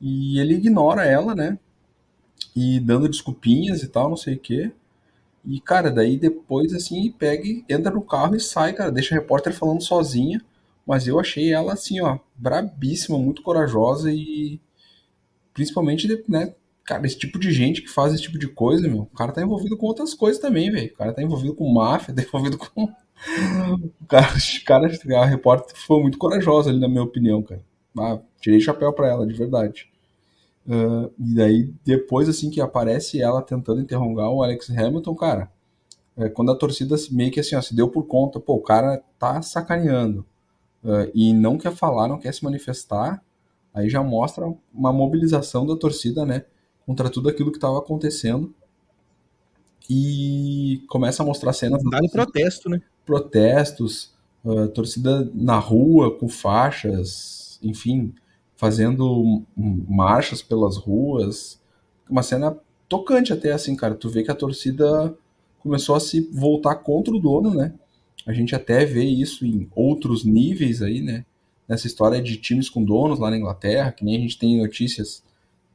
[0.00, 1.58] E ele ignora ela, né?
[2.54, 4.72] E dando desculpinhas e tal, não sei o quê.
[5.46, 8.90] E, cara, daí depois, assim, pega entra no carro e sai, cara.
[8.90, 10.42] Deixa a repórter falando sozinha.
[10.86, 14.60] Mas eu achei ela, assim, ó, brabíssima, muito corajosa e
[15.54, 16.54] principalmente, né,
[16.84, 19.42] Cara, esse tipo de gente que faz esse tipo de coisa, meu, o cara tá
[19.42, 20.92] envolvido com outras coisas também, velho.
[20.92, 22.84] O cara tá envolvido com máfia, tá envolvido com.
[22.84, 24.28] O cara,
[24.64, 27.60] cara, a repórter foi muito corajosa ali, na minha opinião, cara.
[27.98, 29.90] Ah, tirei chapéu pra ela, de verdade.
[30.66, 35.50] Uh, e daí, depois, assim, que aparece ela tentando interrogar o Alex Hamilton, cara,
[36.16, 39.02] é, quando a torcida meio que assim, ó, se deu por conta, pô, o cara
[39.18, 40.26] tá sacaneando
[40.82, 43.22] uh, e não quer falar, não quer se manifestar,
[43.72, 46.44] aí já mostra uma mobilização da torcida, né?
[46.86, 48.54] contra tudo aquilo que estava acontecendo
[49.90, 51.82] e começa a mostrar cenas.
[51.82, 52.80] Dá no protesto, né?
[53.04, 54.12] Protestos,
[54.44, 58.14] uh, torcida na rua com faixas, enfim,
[58.56, 61.60] fazendo marchas pelas ruas.
[62.08, 62.56] Uma cena
[62.88, 63.94] tocante até, assim, cara.
[63.94, 65.14] Tu vê que a torcida
[65.60, 67.74] começou a se voltar contra o dono, né?
[68.26, 71.24] A gente até vê isso em outros níveis aí, né?
[71.68, 75.22] Nessa história de times com donos lá na Inglaterra, que nem a gente tem notícias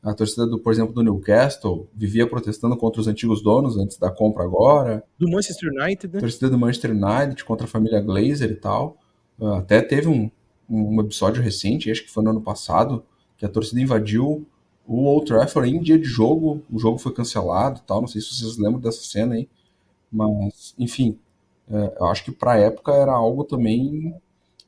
[0.03, 4.09] a torcida, do, por exemplo, do Newcastle vivia protestando contra os antigos donos antes da
[4.09, 5.03] compra agora.
[5.17, 6.17] Do Manchester United, né?
[6.17, 8.97] A torcida do Manchester United contra a família Glazer e tal.
[9.39, 10.31] Ah, até teve um,
[10.69, 13.03] um episódio recente, acho que foi no ano passado,
[13.37, 14.45] que a torcida invadiu
[14.87, 16.61] o Old Trafford em dia de jogo.
[16.69, 18.01] O jogo foi cancelado tal.
[18.01, 19.47] Não sei se vocês lembram dessa cena aí.
[20.11, 21.17] Mas, enfim,
[21.69, 24.13] é, eu acho que pra época era algo também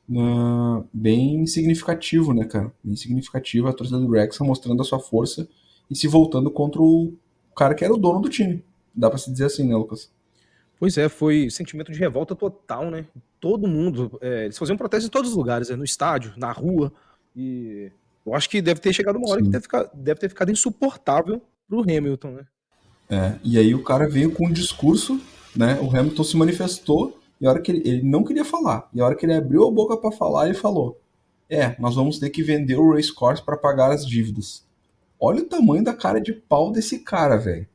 [0.08, 2.72] uh, bem significativo, né, cara?
[2.82, 5.46] Bem significativo a torcida do Wrexham mostrando a sua força
[5.90, 7.12] e se voltando contra o
[7.54, 8.64] cara que era o dono do time.
[8.94, 10.10] Dá para se dizer assim, né, Lucas?
[10.78, 13.06] Pois é, foi sentimento de revolta total, né?
[13.44, 15.76] Todo mundo, é, eles faziam protesto em todos os lugares, né?
[15.76, 16.90] no estádio, na rua,
[17.36, 17.92] e
[18.24, 19.44] eu acho que deve ter chegado uma hora Sim.
[19.44, 22.46] que deve, ficar, deve ter ficado insuportável pro Hamilton, né?
[23.10, 25.20] É, e aí o cara veio com um discurso,
[25.54, 25.78] né?
[25.78, 28.88] O Hamilton se manifestou e a hora que ele, ele não queria falar.
[28.94, 30.98] E a hora que ele abriu a boca para falar, ele falou:
[31.46, 34.64] É, nós vamos ter que vender o Racecourse para pagar as dívidas.
[35.20, 37.68] Olha o tamanho da cara de pau desse cara, velho.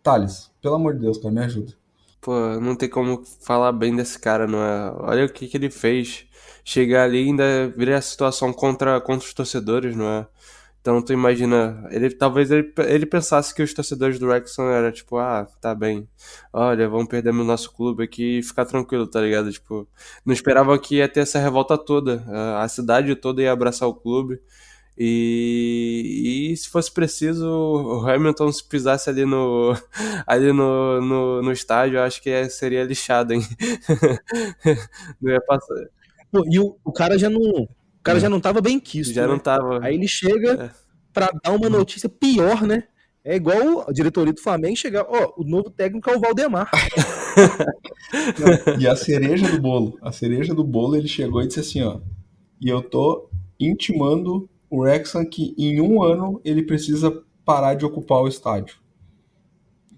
[0.00, 1.79] Thales, pelo amor de Deus, cara, me ajuda.
[2.20, 4.92] Pô, não tem como falar bem desse cara, não é?
[4.98, 6.26] Olha o que, que ele fez.
[6.64, 10.26] Chegar ali ainda virar a situação contra, contra os torcedores, não é?
[10.80, 15.18] Então tu imagina, ele talvez ele, ele pensasse que os torcedores do Wrexham era tipo,
[15.18, 16.08] ah, tá bem.
[16.52, 19.52] Olha, vamos perder no nosso clube aqui e ficar tranquilo, tá ligado?
[19.52, 19.86] Tipo,
[20.24, 22.24] não esperavam que ia ter essa revolta toda.
[22.58, 24.40] A cidade toda ia abraçar o clube.
[24.98, 29.74] E, e se fosse preciso, o Hamilton se pisasse ali no
[30.26, 33.42] ali no, no, no estádio, eu acho que seria lixado, hein?
[35.20, 35.74] não ia passar.
[36.30, 37.68] Pô, e o, o cara já não o
[38.02, 38.20] cara é.
[38.20, 39.12] já não tava bem quisto.
[39.14, 39.28] Já né?
[39.28, 39.84] não tava.
[39.84, 40.70] Aí ele chega é.
[41.12, 42.84] para dar uma notícia pior, né?
[43.22, 46.70] É igual a diretoria do Flamengo chegar, ó, oh, o novo técnico é o Valdemar.
[48.80, 52.00] e a cereja do bolo, a cereja do bolo, ele chegou e disse assim, ó,
[52.58, 58.22] e eu tô intimando o Wrexham que em um ano ele precisa parar de ocupar
[58.22, 58.76] o estádio.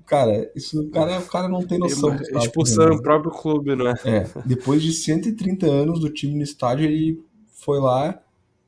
[0.07, 2.15] Cara, isso o cara, o cara não tem noção.
[2.37, 3.95] Expulsando o próprio clube, não é?
[4.05, 8.21] É, depois de 130 anos do time no estádio, ele foi lá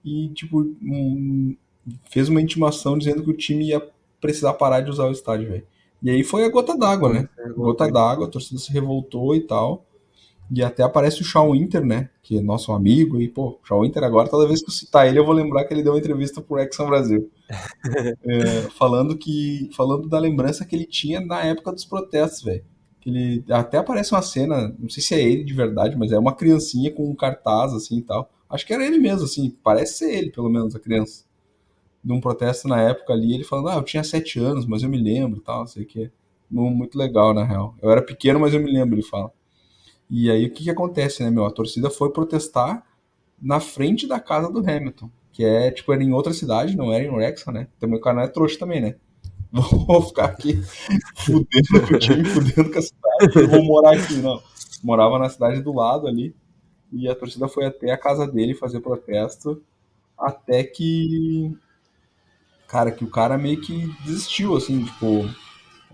[0.04, 0.74] e, tipo,
[2.10, 3.82] fez uma intimação dizendo que o time ia
[4.20, 5.66] precisar parar de usar o estádio, velho.
[6.02, 7.28] E aí foi a gota d'água, né?
[7.38, 9.84] É, gota d'água, a torcida se revoltou e tal.
[10.54, 12.10] E até aparece o Shawn Winter, né?
[12.22, 13.20] Que é nosso amigo.
[13.20, 15.64] E, pô, o Shawn Winter agora, toda vez que eu citar ele, eu vou lembrar
[15.64, 17.28] que ele deu uma entrevista pro Exxon Brasil.
[18.24, 19.68] é, falando que.
[19.74, 22.64] Falando da lembrança que ele tinha na época dos protestos, velho.
[23.04, 26.34] Ele até aparece uma cena, não sei se é ele de verdade, mas é uma
[26.34, 28.30] criancinha com um cartaz assim e tal.
[28.48, 31.24] Acho que era ele mesmo, assim, parece ser ele, pelo menos, a criança.
[32.02, 34.88] De um protesto na época ali, ele falando, ah, eu tinha sete anos, mas eu
[34.88, 36.10] me lembro tal, não sei o que.
[36.50, 37.74] Muito legal, na real.
[37.82, 39.30] Eu era pequeno, mas eu me lembro, ele fala.
[40.16, 41.44] E aí o que, que acontece, né, meu?
[41.44, 42.84] A torcida foi protestar
[43.42, 45.10] na frente da casa do Hamilton.
[45.32, 47.66] que é, tipo, era em outra cidade, não era em Wrexham, né?
[47.80, 48.94] Também o cara não é trouxa também, né?
[49.50, 50.62] Vou ficar aqui
[51.18, 54.40] fudendo com o time, fudendo com a cidade, vou morar aqui, não.
[54.84, 56.32] Morava na cidade do lado ali,
[56.92, 59.60] e a torcida foi até a casa dele fazer protesto,
[60.16, 61.56] até que,
[62.68, 65.28] cara, que o cara meio que desistiu, assim, tipo,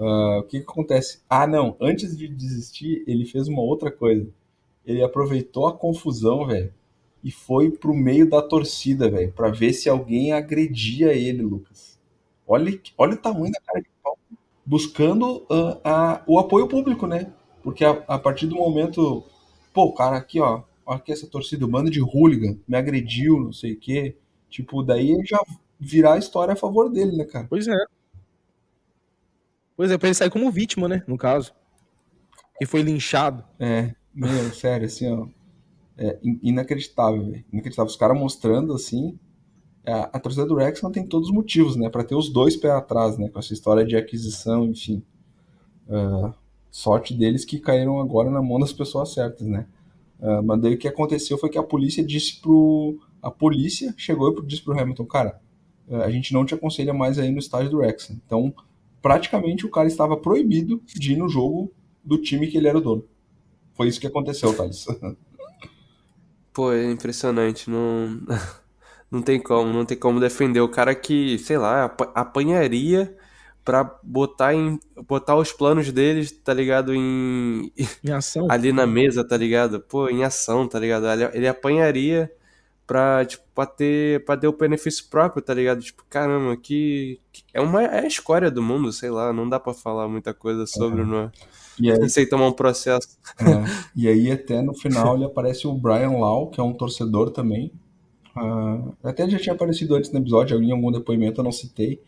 [0.01, 1.21] uh, o que, que acontece?
[1.29, 4.29] Ah, não, antes de desistir, ele fez uma outra coisa.
[4.85, 6.73] Ele aproveitou a confusão, velho,
[7.23, 11.99] e foi pro meio da torcida, velho, para ver se alguém agredia ele, Lucas.
[12.47, 14.19] Olha, olha o tamanho da cara de pau.
[14.65, 17.33] Buscando uh, a, o apoio público, né?
[17.63, 19.25] Porque a, a, partir do momento,
[19.73, 23.79] pô, cara, aqui, ó, aqui essa torcida, bando de hooligan, me agrediu, não sei o
[23.79, 24.17] quê.
[24.49, 25.41] Tipo, daí já
[25.79, 27.47] virar a história a favor dele, né, cara?
[27.49, 27.77] Pois é.
[29.83, 31.53] É, pra ele sair como vítima, né, no caso.
[32.59, 33.45] Que foi linchado.
[33.59, 35.27] É, meu, sério, assim, ó
[36.01, 37.45] é, inacreditável, velho.
[37.53, 37.91] Inacreditável.
[37.91, 39.19] Os caras mostrando assim.
[39.87, 41.91] A, a torcida do Rex não tem todos os motivos, né?
[41.91, 43.29] para ter os dois pés atrás, né?
[43.29, 45.03] Com essa história de aquisição, enfim.
[45.87, 46.33] Uh,
[46.71, 49.67] sorte deles que caíram agora na mão das pessoas certas, né?
[50.19, 52.99] Uh, mas daí o que aconteceu foi que a polícia disse pro.
[53.23, 55.41] A polícia chegou e disse pro Hamilton, cara,
[55.91, 58.11] a gente não te aconselha mais aí no estádio do Rex.
[58.11, 58.55] Então,
[59.03, 61.73] praticamente o cara estava proibido de ir no jogo
[62.05, 63.05] do time que ele era o dono.
[63.75, 64.87] Foi isso que aconteceu, Thales.
[66.53, 67.71] Pô, é impressionante.
[67.71, 68.21] Não,
[69.11, 71.85] não tem como, não tem como defender o cara que, sei lá,
[72.15, 73.17] apanharia
[73.65, 78.47] pra botar em botar os planos deles, tá ligado, em em ação.
[78.51, 79.81] ali na mesa, tá ligado?
[79.81, 81.07] Pô, em ação, tá ligado?
[81.07, 82.31] Ele, ele apanharia
[82.87, 85.83] pra, tipo, pra ter, pra ter o benefício próprio, tá ligado?
[85.83, 89.61] Tipo, caramba, que, que é uma é a escória do mundo, sei lá, não dá
[89.61, 91.07] pra falar muita coisa sobre, uhum.
[91.07, 91.31] não é?
[91.79, 93.19] E aí, sei tomar um processo.
[93.39, 93.45] É,
[93.95, 97.71] e aí, até no final, ele aparece o Brian Lau, que é um torcedor também.
[98.35, 102.01] Uh, até já tinha aparecido antes no episódio, em algum depoimento eu não citei,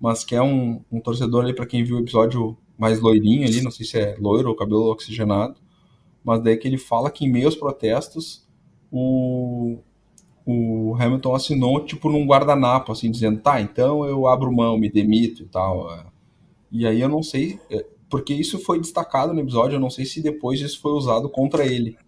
[0.00, 3.60] mas que é um, um torcedor ali, para quem viu o episódio mais loirinho ali,
[3.62, 5.56] não sei se é loiro ou cabelo oxigenado,
[6.24, 8.44] mas daí que ele fala que em meio aos protestos,
[8.90, 9.78] o,
[10.46, 15.42] o Hamilton assinou, tipo, num guardanapo, assim, dizendo, tá, então eu abro mão, me demito
[15.42, 16.06] e tal.
[16.70, 20.04] E aí eu não sei, é, porque isso foi destacado no episódio, eu não sei
[20.04, 21.98] se depois isso foi usado contra ele.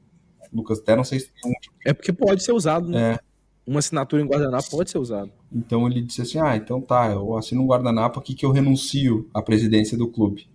[0.53, 1.55] Lucas, até não sei se tem um...
[1.85, 3.15] É porque pode ser usado, né?
[3.15, 3.29] É.
[3.67, 5.31] Uma assinatura em guardanapo pode ser usado.
[5.53, 9.29] Então ele disse assim: ah, então tá, eu assino um guardanapo aqui que eu renuncio
[9.35, 10.49] à presidência do clube.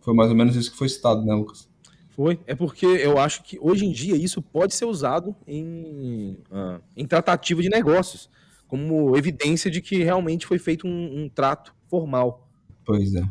[0.00, 1.68] Foi mais ou menos isso que foi citado, né, Lucas?
[2.14, 2.38] Foi.
[2.46, 7.06] É porque eu acho que hoje em dia isso pode ser usado em, uh, em
[7.06, 8.28] tratativa de negócios,
[8.68, 12.48] como evidência de que realmente foi feito um, um trato formal.
[12.84, 13.22] Pois é.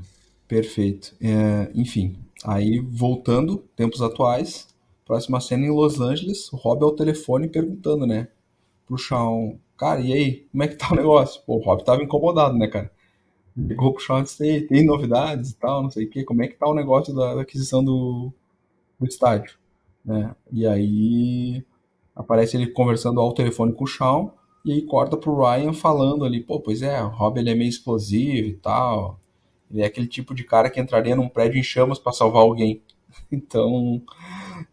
[0.48, 1.16] Perfeito.
[1.22, 4.68] É, enfim, aí voltando, tempos atuais,
[5.06, 8.28] próxima cena em Los Angeles, o Rob ao telefone perguntando, né,
[8.86, 11.42] pro Shawn, cara, e aí, como é que tá o negócio?
[11.46, 12.92] Pô, o Rob tava incomodado, né, cara?
[13.56, 16.48] Ligou pro Shawn e disse, tem novidades e tal, não sei o quê, como é
[16.48, 18.34] que tá o negócio da, da aquisição do,
[19.06, 19.58] do estádio?
[20.06, 20.36] Né?
[20.52, 21.66] E aí
[22.16, 24.32] aparece ele conversando ao telefone com o Shawn,
[24.64, 27.70] e aí corta pro Ryan falando ali, pô, pois é, o Rob ele é meio
[27.70, 29.20] explosivo e tal,
[29.72, 32.82] ele é aquele tipo de cara que entraria num prédio em chamas para salvar alguém.
[33.30, 34.02] Então,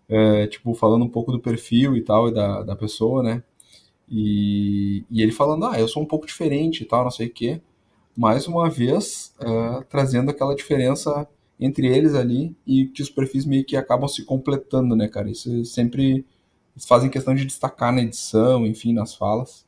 [0.09, 3.43] é, tipo, falando um pouco do perfil e tal, e da, da pessoa, né?
[4.09, 7.33] E, e ele falando, ah, eu sou um pouco diferente e tal, não sei o
[7.33, 7.61] quê.
[8.17, 11.29] Mais uma vez, é, trazendo aquela diferença
[11.61, 15.31] entre eles ali e que os perfis meio que acabam se completando, né, cara?
[15.31, 16.25] Isso sempre
[16.79, 19.67] eles fazem questão de destacar na edição, enfim, nas falas.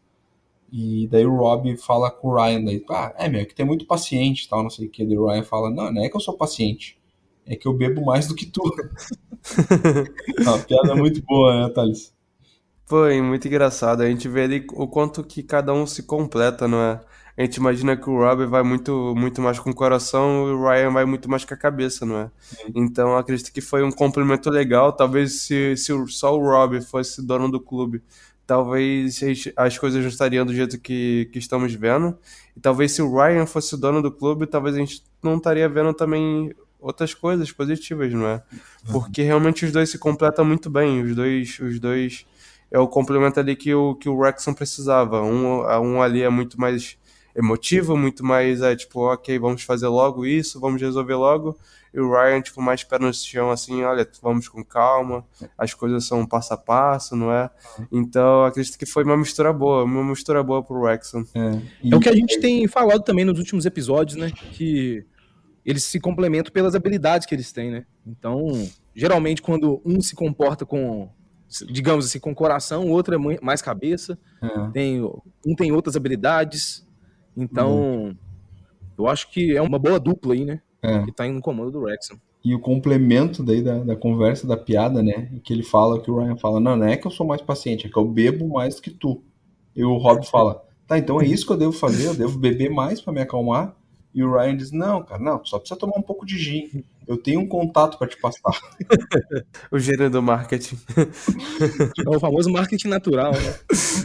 [0.72, 3.66] E daí o Rob fala com o Ryan, daí, ah, é, meu, é que tem
[3.66, 5.05] muito paciente tal, não sei o que.
[5.05, 6.96] Daí o Ryan fala, não, não é que eu sou paciente,
[7.44, 8.62] é que eu bebo mais do que tu.
[10.40, 12.14] Uma piada muito boa, né, Thales?
[12.87, 14.03] Foi muito engraçado.
[14.03, 17.00] A gente vê ali o quanto que cada um se completa, não é?
[17.36, 20.68] A gente imagina que o Rob vai muito, muito mais com o coração e o
[20.68, 22.30] Ryan vai muito mais com a cabeça, não é?
[22.40, 22.72] Sim.
[22.74, 24.92] Então acredito que foi um complemento legal.
[24.92, 28.02] Talvez se, se só o Rob fosse dono do clube,
[28.46, 29.20] talvez
[29.56, 32.18] as coisas não estariam do jeito que, que estamos vendo.
[32.56, 35.94] E talvez se o Ryan fosse dono do clube, talvez a gente não estaria vendo
[35.94, 38.42] também outras coisas positivas, não é?
[38.52, 38.92] Uhum.
[38.92, 41.02] Porque realmente os dois se completam muito bem.
[41.02, 42.26] Os dois, os dois
[42.70, 45.22] é o complemento ali que o, que o Wrexham precisava.
[45.22, 46.98] Um, um ali é muito mais
[47.35, 51.56] emotivo, muito mais é tipo, ok, vamos fazer logo isso, vamos resolver logo
[51.92, 55.24] e o Ryan, tipo, mais pé no chão, assim, olha, vamos com calma,
[55.58, 57.50] as coisas são passo a passo, não é?
[57.90, 61.24] Então, acredito que foi uma mistura boa, uma mistura boa pro Wrexham.
[61.35, 61.92] É, e...
[61.92, 64.31] é o que a gente tem falado também nos últimos episódios, né?
[64.31, 65.04] Que
[65.66, 67.85] eles se complementam pelas habilidades que eles têm, né?
[68.06, 68.46] Então,
[68.94, 71.10] geralmente, quando um se comporta com
[71.68, 74.16] digamos assim, com coração, o outro é mais cabeça.
[74.40, 74.70] É.
[74.70, 75.02] Tem,
[75.44, 76.87] um tem outras habilidades.
[77.37, 78.16] Então,
[78.98, 80.60] eu acho que é uma boa dupla aí, né?
[80.83, 81.02] É.
[81.04, 82.18] Que tá indo no comando do Wrexham.
[82.42, 85.31] E o complemento daí da, da conversa, da piada, né?
[85.44, 87.87] Que ele fala, que o Ryan fala, não, não é que eu sou mais paciente,
[87.87, 89.22] é que eu bebo mais que tu.
[89.76, 92.70] E o Rob fala, tá, então é isso que eu devo fazer, eu devo beber
[92.70, 93.76] mais para me acalmar.
[94.14, 96.85] E o Ryan diz, não, cara, não, só precisa tomar um pouco de gin.
[97.11, 98.52] Eu tenho um contato para te passar.
[99.69, 100.79] o gênero do marketing.
[102.06, 103.54] É o famoso marketing natural, né?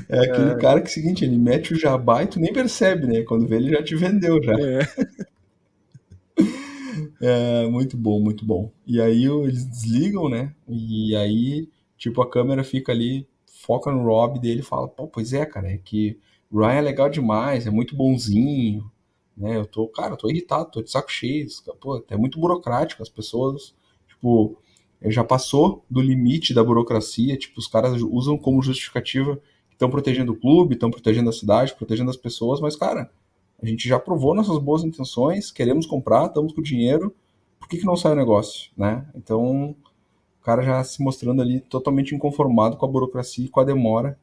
[0.10, 0.56] É aquele é...
[0.56, 3.22] cara que é o seguinte, ele mete o jabá e tu nem percebe, né?
[3.22, 4.54] Quando vê, ele já te vendeu já.
[4.54, 4.80] É.
[7.22, 8.72] É, muito bom, muito bom.
[8.86, 10.54] E aí eles desligam, né?
[10.68, 15.34] E aí, tipo, a câmera fica ali, foca no Rob dele e fala, pô, pois
[15.34, 16.18] é, cara, é que
[16.52, 18.90] Ryan é legal demais, é muito bonzinho,
[19.36, 19.58] né?
[19.58, 21.48] Eu tô, cara, eu tô irritado, tô de saco cheio,
[21.80, 23.76] pô, é muito burocrático, as pessoas,
[24.08, 24.58] tipo,
[25.02, 29.36] já passou do limite da burocracia, tipo, os caras usam como justificativa
[29.68, 33.12] que estão protegendo o clube, estão protegendo a cidade, protegendo as pessoas, mas, cara,
[33.62, 37.14] a gente já provou nossas boas intenções, queremos comprar, estamos com dinheiro,
[37.60, 39.06] por que, que não sai o negócio, né?
[39.16, 39.76] Então,
[40.40, 44.20] o cara já se mostrando ali totalmente inconformado com a burocracia e com a demora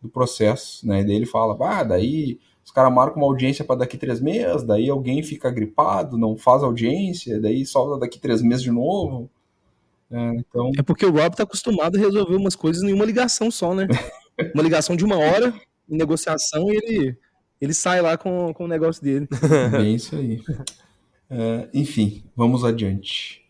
[0.00, 1.00] do processo, né?
[1.00, 4.62] E daí ele fala, ah, daí os caras marcam uma audiência para daqui três meses,
[4.62, 9.30] daí alguém fica gripado, não faz audiência, daí solta daqui três meses de novo.
[10.10, 10.70] É, então...
[10.78, 13.86] é porque o Rob tá acostumado a resolver umas coisas em uma ligação só, né?
[14.54, 15.52] uma ligação de uma hora
[15.88, 17.18] em negociação e ele
[17.60, 19.28] ele sai lá com, com o negócio dele.
[19.78, 20.40] É isso aí.
[21.30, 23.42] Uh, enfim, vamos adiante.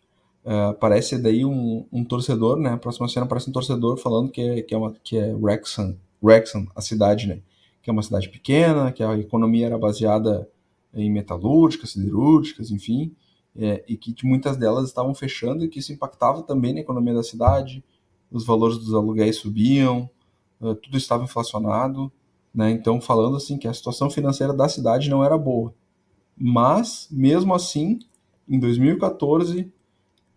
[0.44, 2.70] Uh, aparece daí um, um, torcedor, né?
[2.70, 5.96] A próxima cena aparece um torcedor falando que é, que é, uma, que é Wrexham,
[6.22, 7.38] Wrexham, a cidade, né?
[7.84, 10.48] Que é uma cidade pequena, que a economia era baseada
[10.92, 13.14] em metalúrgicas, siderúrgicas, enfim,
[13.54, 17.22] é, e que muitas delas estavam fechando e que isso impactava também na economia da
[17.22, 17.84] cidade,
[18.30, 20.10] os valores dos aluguéis subiam,
[20.60, 22.10] uh, tudo estava inflacionado,
[22.54, 22.70] né?
[22.70, 25.74] Então, falando assim que a situação financeira da cidade não era boa.
[26.36, 28.00] Mas, mesmo assim,
[28.48, 29.72] em 2014,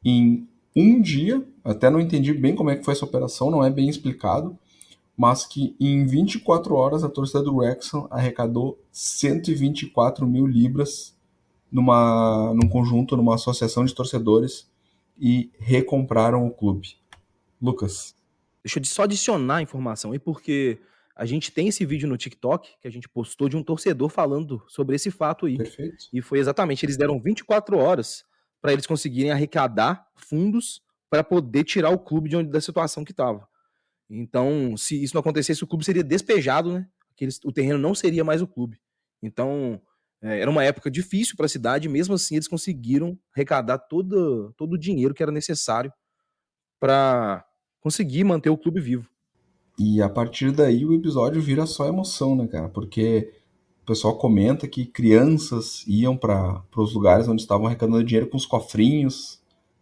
[0.04, 3.70] em um dia, até não entendi bem como é que foi essa operação, não é
[3.70, 4.58] bem explicado,
[5.18, 11.18] mas que em 24 horas a torcida do Wrexham arrecadou 124 mil libras
[11.72, 14.70] numa, num conjunto, numa associação de torcedores
[15.20, 16.98] e recompraram o clube.
[17.60, 18.16] Lucas.
[18.64, 20.80] Deixa eu só adicionar a informação aí, porque
[21.16, 24.62] a gente tem esse vídeo no TikTok que a gente postou de um torcedor falando
[24.68, 25.58] sobre esse fato aí.
[25.58, 26.06] Perfeito.
[26.14, 28.24] E foi exatamente, eles deram 24 horas
[28.62, 33.12] para eles conseguirem arrecadar fundos para poder tirar o clube de onde, da situação que
[33.12, 33.48] estava.
[34.10, 36.88] Então, se isso não acontecesse, o clube seria despejado, né?
[37.44, 38.80] O terreno não seria mais o clube.
[39.22, 39.82] Então,
[40.22, 44.74] é, era uma época difícil para a cidade, mesmo assim eles conseguiram arrecadar todo, todo
[44.74, 45.92] o dinheiro que era necessário
[46.80, 47.46] para
[47.82, 49.10] conseguir manter o clube vivo.
[49.80, 52.68] E a partir daí o episódio vira só emoção, né, cara?
[52.70, 53.32] Porque
[53.84, 58.46] o pessoal comenta que crianças iam para os lugares onde estavam arrecadando dinheiro com os
[58.46, 59.40] cofrinhos,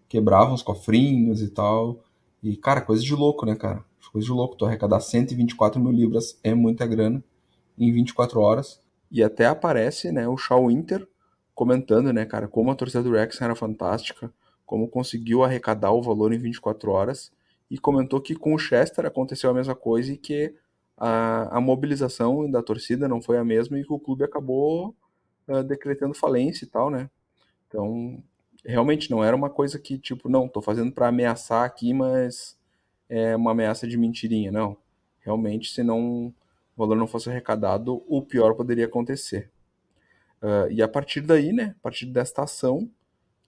[0.10, 2.04] quebravam os cofrinhos e tal.
[2.44, 3.84] E, cara, coisa de louco, né, cara?
[4.16, 4.56] Coisa de louco.
[4.56, 7.22] Tu arrecadar 124 mil libras é muita grana
[7.78, 8.82] em 24 horas.
[9.12, 11.06] E até aparece, né, o Shaw Winter
[11.54, 14.34] comentando, né, cara, como a torcida do Rex era fantástica,
[14.66, 17.30] como conseguiu arrecadar o valor em 24 horas
[17.70, 20.56] e comentou que com o Chester aconteceu a mesma coisa e que
[20.96, 24.96] a, a mobilização da torcida não foi a mesma e que o clube acabou
[25.46, 27.10] uh, decretando falência e tal, né?
[27.68, 28.24] Então,
[28.64, 32.58] realmente não era uma coisa que, tipo, não, tô fazendo para ameaçar aqui, mas
[33.10, 34.78] é uma ameaça de mentirinha, não.
[35.20, 36.34] Realmente, se não o
[36.78, 39.50] valor não fosse arrecadado, o pior poderia acontecer.
[40.42, 42.90] Uh, e a partir daí, né, a partir desta ação,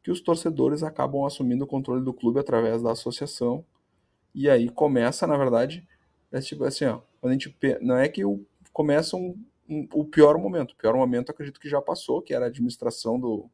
[0.02, 3.66] que os torcedores acabam assumindo o controle do clube através da associação
[4.34, 5.86] e aí começa, na verdade,
[6.32, 9.36] é tipo assim, ó, a gente não é que o, começa um,
[9.68, 10.72] um, o pior momento.
[10.72, 13.50] O pior momento acredito que já passou, que era a administração do,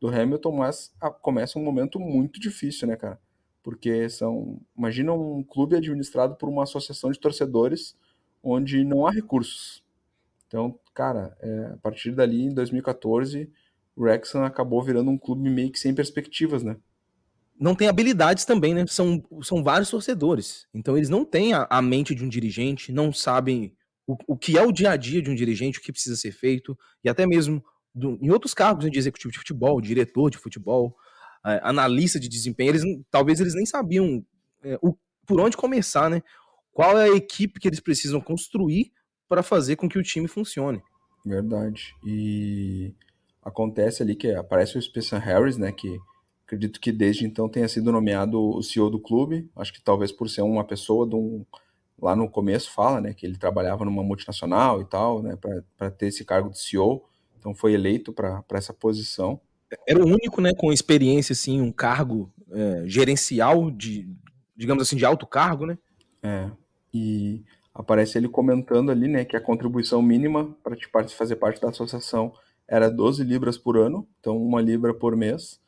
[0.00, 3.20] do Hamilton, mas a, começa um momento muito difícil, né, cara?
[3.64, 4.60] Porque são.
[4.78, 7.96] Imagina um clube administrado por uma associação de torcedores
[8.42, 9.82] onde não há recursos.
[10.46, 13.50] Então, cara, é, a partir dali, em 2014,
[13.96, 16.76] o Wrexham acabou virando um clube meio que sem perspectivas, né?
[17.58, 18.84] não tem habilidades também, né?
[18.86, 20.66] São, são vários torcedores.
[20.74, 23.72] Então eles não têm a, a mente de um dirigente, não sabem
[24.06, 26.32] o, o que é o dia a dia de um dirigente, o que precisa ser
[26.32, 30.38] feito, e até mesmo do, em outros cargos né, de executivo de futebol, diretor de
[30.38, 30.96] futebol,
[31.44, 34.24] é, analista de desempenho, eles talvez eles nem sabiam
[34.62, 36.22] é, o, por onde começar, né?
[36.72, 38.92] Qual é a equipe que eles precisam construir
[39.28, 40.82] para fazer com que o time funcione.
[41.24, 41.94] Verdade.
[42.04, 42.94] E
[43.42, 45.72] acontece ali que aparece o Spencer Harris, né?
[45.72, 45.98] Que
[46.46, 49.50] Acredito que desde então tenha sido nomeado o CEO do clube.
[49.56, 51.44] Acho que talvez por ser uma pessoa de um,
[51.98, 55.36] lá no começo fala, né, que ele trabalhava numa multinacional e tal, né,
[55.76, 57.02] para ter esse cargo de CEO.
[57.38, 59.40] Então foi eleito para essa posição.
[59.86, 64.08] Era o único, né, com experiência, assim, um cargo é, gerencial de,
[64.56, 65.78] digamos assim, de alto cargo, né?
[66.22, 66.50] É.
[66.92, 67.42] E
[67.74, 72.32] aparece ele comentando ali, né, que a contribuição mínima para te fazer parte da associação
[72.68, 75.60] era 12 libras por ano, então uma libra por mês,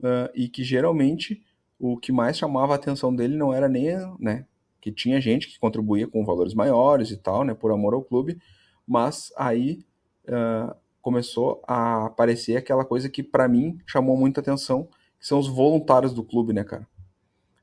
[0.00, 1.42] uh, e que geralmente
[1.78, 4.44] o que mais chamava a atenção dele não era nem, né,
[4.80, 8.38] que tinha gente que contribuía com valores maiores e tal, né, por amor ao clube,
[8.86, 9.84] mas aí
[10.28, 14.88] uh, começou a aparecer aquela coisa que para mim chamou muita atenção,
[15.18, 16.86] que são os voluntários do clube, né, cara?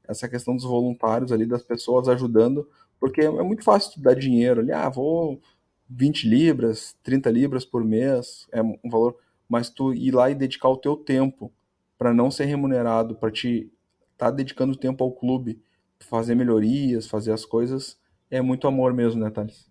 [0.08, 2.70] Essa questão dos voluntários ali, das pessoas ajudando,
[3.00, 5.42] porque é muito fácil dar dinheiro ali, ah, vou
[5.90, 9.16] 20 libras, 30 libras por mês, é um valor,
[9.48, 11.52] mas tu ir lá e dedicar o teu tempo
[11.98, 13.72] para não ser remunerado, para te
[14.12, 15.62] estar tá dedicando tempo ao clube,
[16.00, 17.98] fazer melhorias, fazer as coisas,
[18.30, 19.68] é muito amor mesmo, né, Thales?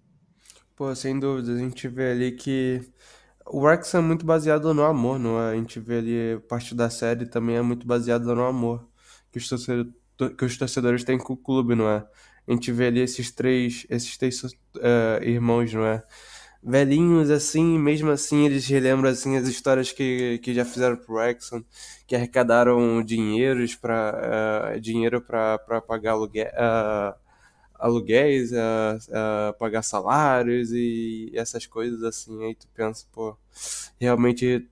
[0.74, 2.80] Pô, sem dúvida, a gente vê ali que
[3.50, 5.52] o Wrexham é muito baseado no amor, não é?
[5.52, 8.86] A gente vê ali, parte da série também é muito baseada no amor
[9.30, 9.92] que os, torcedores,
[10.36, 12.06] que os torcedores têm com o clube, não é?
[12.46, 16.02] A gente vê ali esses três, esses três uh, irmãos, não é?
[16.62, 21.64] Velhinhos assim, mesmo assim eles relembram assim as histórias que, que já fizeram pro Wrexham,
[22.06, 27.14] que arrecadaram dinheiros para uh, dinheiro para pagar aluguel, uh,
[27.78, 28.98] aluguéis, a,
[29.48, 32.44] a, pagar salários e essas coisas assim.
[32.44, 33.36] Aí tu pensa, pô,
[34.00, 34.68] realmente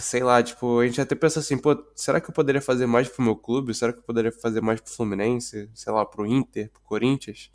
[0.00, 3.08] sei lá, tipo, a gente até pensa assim, pô, será que eu poderia fazer mais
[3.08, 3.74] pro meu clube?
[3.74, 5.68] Será que eu poderia fazer mais pro Fluminense?
[5.74, 7.50] Sei lá, pro Inter, pro Corinthians?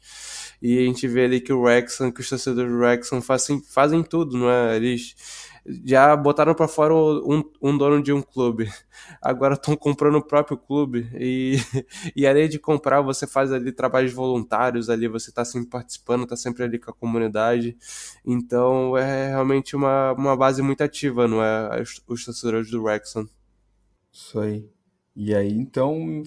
[0.62, 4.04] E a gente vê ali que o Wrexham, que os torcedores do Wrexham fazem, fazem
[4.04, 4.76] tudo, não é?
[4.76, 5.16] Eles
[5.66, 8.70] já botaram para fora um, um, dono de um clube.
[9.22, 11.10] Agora estão comprando o próprio clube.
[11.14, 11.58] E,
[12.16, 16.36] e além de comprar, você faz ali trabalhos voluntários, ali você está sempre participando, está
[16.36, 17.78] sempre ali com a comunidade.
[18.26, 21.82] Então é realmente uma, uma base muito ativa, não é?
[21.82, 23.28] Os, torcedores do Wrexham.
[24.12, 24.70] Isso aí.
[25.16, 26.24] E aí, então,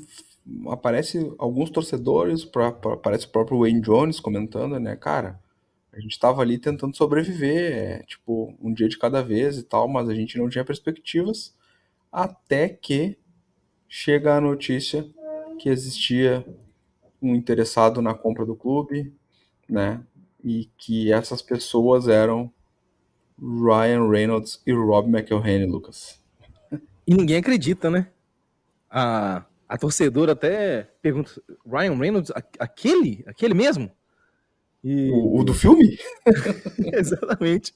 [0.69, 5.41] aparece alguns torcedores, pra, pra, aparece o próprio Wayne Jones comentando, né, cara,
[5.93, 9.87] a gente estava ali tentando sobreviver, é, tipo, um dia de cada vez e tal,
[9.87, 11.55] mas a gente não tinha perspectivas,
[12.11, 13.19] até que
[13.89, 15.07] chega a notícia
[15.59, 16.45] que existia
[17.21, 19.15] um interessado na compra do clube,
[19.69, 20.03] né?
[20.43, 22.53] E que essas pessoas eram
[23.39, 26.21] Ryan Reynolds e Rob McElhenney, Lucas.
[27.07, 28.09] E ninguém acredita, né?
[28.91, 31.31] A, a torcedora até pergunta:
[31.65, 33.23] Ryan Reynolds, aquele?
[33.27, 33.91] Aquele mesmo?
[34.83, 35.11] E...
[35.11, 35.99] O, o, do filme?
[36.93, 37.75] Exatamente.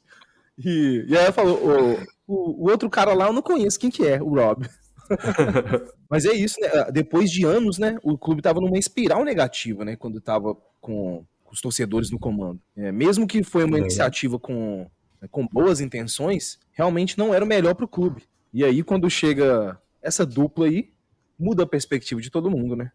[0.59, 1.93] E, e aí ela falou: o,
[2.27, 4.69] o, o, outro cara lá eu não conheço quem que é, o Rob.
[6.11, 6.69] Mas é isso, né?
[6.93, 7.99] Depois de anos, né?
[8.03, 9.97] O clube estava numa espiral negativa, né?
[9.97, 12.61] Quando estava com, com, os torcedores no comando.
[12.77, 13.81] É, mesmo que foi uma é.
[13.81, 14.91] iniciativa com,
[15.31, 18.23] com boas intenções, realmente não era o melhor para o clube.
[18.53, 20.91] E aí, quando chega essa dupla aí,
[21.39, 22.91] muda a perspectiva de todo mundo, né?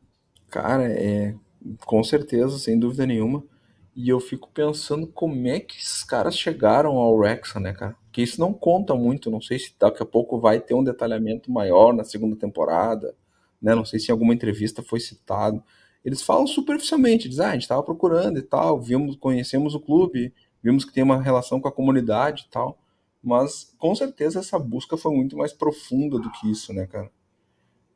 [0.49, 1.33] Cara, é
[1.85, 3.43] com certeza, sem dúvida nenhuma.
[3.95, 7.95] E eu fico pensando como é que esses caras chegaram ao Wrexham, né, cara?
[8.05, 11.51] Porque isso não conta muito, não sei se daqui a pouco vai ter um detalhamento
[11.51, 13.15] maior na segunda temporada,
[13.61, 13.75] né?
[13.75, 15.61] Não sei se em alguma entrevista foi citado.
[16.03, 20.33] Eles falam superficialmente, dizem, ah, a gente estava procurando e tal, vimos, conhecemos o clube,
[20.63, 22.79] vimos que tem uma relação com a comunidade e tal.
[23.21, 27.11] Mas com certeza essa busca foi muito mais profunda do que isso, né, cara?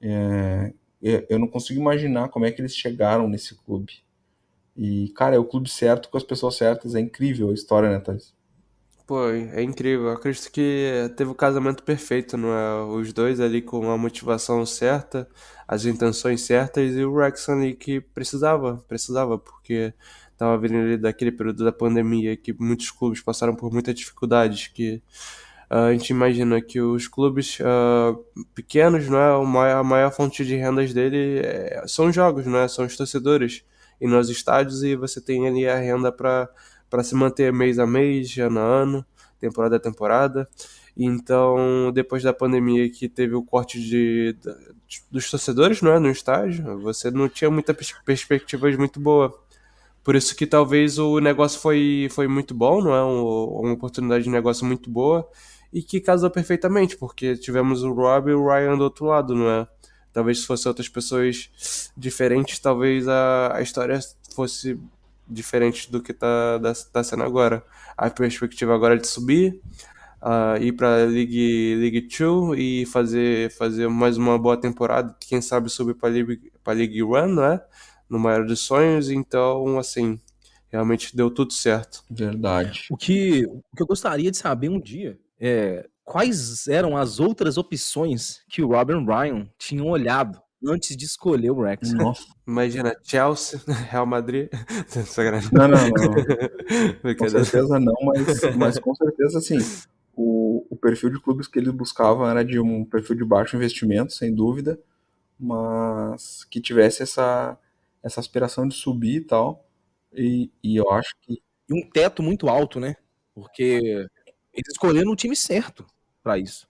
[0.01, 4.04] É, eu não consigo imaginar como é que eles chegaram nesse clube.
[4.75, 6.95] E, cara, é o clube certo com as pessoas certas.
[6.95, 8.33] É incrível a história, né, Thales?
[9.07, 10.07] Pô, é incrível.
[10.07, 12.83] Eu acredito que teve o casamento perfeito, não é?
[12.85, 15.27] Os dois ali com a motivação certa,
[15.67, 19.93] as intenções certas e o Wrexham ali que precisava, precisava, porque
[20.35, 25.01] tava vindo ali daquele período da pandemia que muitos clubes passaram por muitas dificuldades, que
[25.71, 29.35] uh, a gente imagina que os clubes uh, pequenos, não é?
[29.35, 32.67] A maior, a maior fonte de rendas dele é, são jogos, não é?
[32.67, 33.63] São os torcedores
[33.99, 38.37] ir nos estádios e você tem ali a renda para se manter mês a mês,
[38.37, 39.05] ano a ano,
[39.39, 40.47] temporada a temporada.
[40.97, 44.37] Então, depois da pandemia que teve o corte de,
[44.87, 49.37] de dos torcedores não é, no estádio, você não tinha muita pers perspectivas muito boa.
[50.03, 53.03] Por isso que talvez o negócio foi, foi muito bom, não é?
[53.03, 53.23] Um,
[53.61, 55.27] uma oportunidade de negócio muito boa
[55.73, 59.49] e que casou perfeitamente, porque tivemos o Rob e o Ryan do outro lado, não
[59.49, 59.67] é?
[60.15, 63.99] Talvez se fosse outras pessoas diferentes, talvez a, a história
[64.33, 64.79] fosse
[65.27, 66.57] diferente do que tá,
[66.93, 67.61] tá sendo agora.
[67.97, 69.59] A perspectiva agora é de subir,
[70.21, 75.69] uh, ir para League League 2 e fazer fazer mais uma boa temporada, quem sabe
[75.69, 77.59] subir para League para League One, né?
[78.09, 80.17] No maior dos sonhos, então assim,
[80.69, 82.05] realmente deu tudo certo.
[82.09, 82.85] Verdade.
[82.89, 87.57] O que, o que eu gostaria de saber um dia é quais eram as outras
[87.57, 91.91] opções que o Robin Ryan tinha olhado antes de escolher o Rex.
[91.91, 92.23] Nossa.
[92.47, 94.47] Imagina, Chelsea, Real Madrid.
[95.51, 97.15] não, não, não.
[97.15, 99.57] com certeza não, mas, mas com certeza sim.
[100.15, 104.13] O, o perfil de clubes que eles buscavam era de um perfil de baixo investimento,
[104.13, 104.79] sem dúvida,
[105.37, 107.57] mas que tivesse essa,
[108.01, 109.67] essa aspiração de subir e tal.
[110.13, 111.41] E, e eu acho que.
[111.67, 112.95] E um teto muito alto, né?
[113.33, 114.07] Porque
[114.53, 115.85] eles escolheram o time certo
[116.25, 116.67] para isso.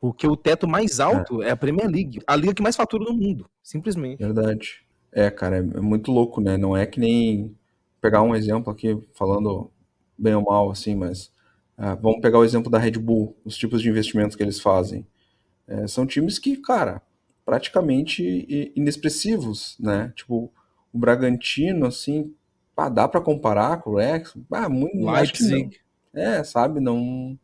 [0.00, 1.48] Porque o teto mais alto é.
[1.48, 1.50] é.
[1.50, 4.18] a Premier League, a liga que mais fatura no mundo, simplesmente.
[4.18, 4.82] Verdade.
[5.12, 6.56] É, cara, é, é muito louco, né?
[6.56, 7.54] Não é que nem
[8.00, 9.70] pegar um exemplo aqui, falando
[10.16, 11.26] bem ou mal, assim, mas
[11.78, 15.06] uh, vamos pegar o exemplo da Red Bull, os tipos de investimentos que eles fazem.
[15.66, 17.02] É, são times que, cara,
[17.44, 20.12] praticamente inexpressivos, né?
[20.16, 20.50] Tipo,
[20.92, 22.34] o Bragantino, assim,
[22.74, 24.34] pá, dá para comparar com o Rex?
[24.50, 25.78] Ah, muito Leipzig.
[26.12, 27.38] É, sabe, não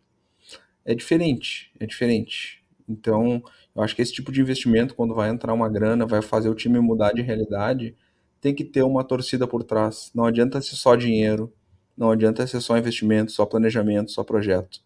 [0.84, 2.62] é diferente, é diferente.
[2.88, 3.42] Então,
[3.74, 6.54] eu acho que esse tipo de investimento, quando vai entrar uma grana, vai fazer o
[6.54, 7.96] time mudar de realidade,
[8.40, 10.10] tem que ter uma torcida por trás.
[10.14, 11.52] Não adianta ser só dinheiro,
[11.96, 14.80] não adianta ser só investimento, só planejamento, só projeto.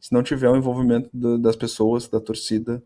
[0.00, 2.82] Se não tiver o envolvimento do, das pessoas, da torcida,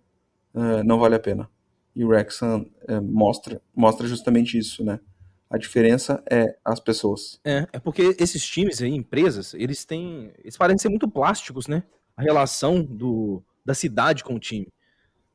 [0.54, 1.48] uh, não vale a pena.
[1.96, 5.00] E o Wrexham uh, mostra, mostra justamente isso, né?
[5.48, 7.40] A diferença é as pessoas.
[7.44, 10.30] É, é porque esses times aí, empresas, eles têm.
[10.38, 11.82] Eles parecem ser muito plásticos, né?
[12.20, 14.68] A relação do, da cidade com o time.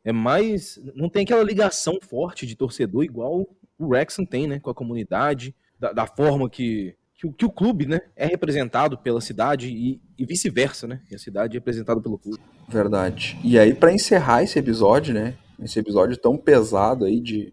[0.04, 0.80] É mais.
[0.94, 4.60] Não tem aquela ligação forte de torcedor igual o Wrexham tem, né?
[4.60, 9.20] Com a comunidade, da, da forma que, que, que, o clube né, é representado pela
[9.20, 11.02] cidade e, e vice-versa, né?
[11.12, 12.42] A cidade é representada pelo clube.
[12.70, 13.38] Verdade.
[13.44, 15.36] E aí, para encerrar esse episódio, né?
[15.60, 17.52] Esse episódio tão pesado aí de,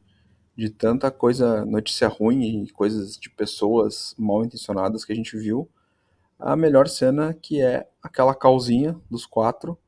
[0.55, 5.69] de tanta coisa, notícia ruim e coisas de pessoas mal intencionadas que a gente viu
[6.45, 9.79] a melhor cena que é aquela calzinha dos quatro,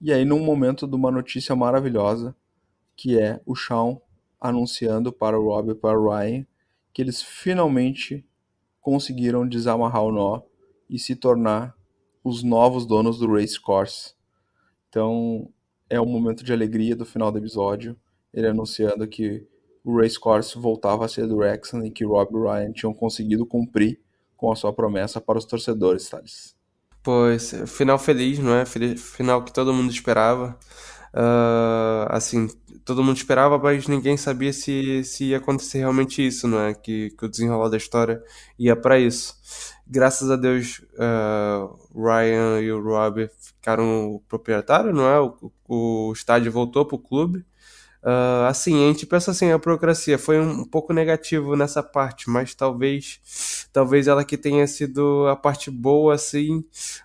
[0.00, 2.36] e aí num momento de uma notícia maravilhosa,
[2.94, 3.98] que é o Shawn
[4.40, 6.46] anunciando para o Rob e para o Ryan
[6.92, 8.24] que eles finalmente
[8.80, 10.42] conseguiram desamarrar o nó
[10.88, 11.74] e se tornar
[12.22, 14.14] os novos donos do Race Course.
[14.88, 15.50] Então
[15.90, 17.98] é um momento de alegria do final do episódio,
[18.32, 19.46] ele anunciando que
[19.82, 23.44] o Race Course voltava a ser do Wrexham e que Rob e Ryan tinham conseguido
[23.44, 24.03] cumprir
[24.44, 26.54] com a sua promessa para os torcedores, Thales.
[27.02, 28.66] Pois, final feliz, não é?
[28.66, 30.58] Final que todo mundo esperava.
[31.14, 32.48] Uh, assim,
[32.84, 36.74] todo mundo esperava, mas ninguém sabia se, se ia acontecer realmente isso, não é?
[36.74, 38.22] Que, que o desenrolar da história
[38.58, 39.34] ia para isso.
[39.86, 45.20] Graças a Deus, uh, Ryan e o Rob ficaram o proprietário, não é?
[45.20, 47.46] O, o estádio voltou para o clube.
[48.04, 52.54] Uh, assim, a gente pensa assim, a burocracia foi um, pouco negativo nessa parte, mas
[52.54, 56.62] talvez talvez ela que tenha sido a parte boa, assim,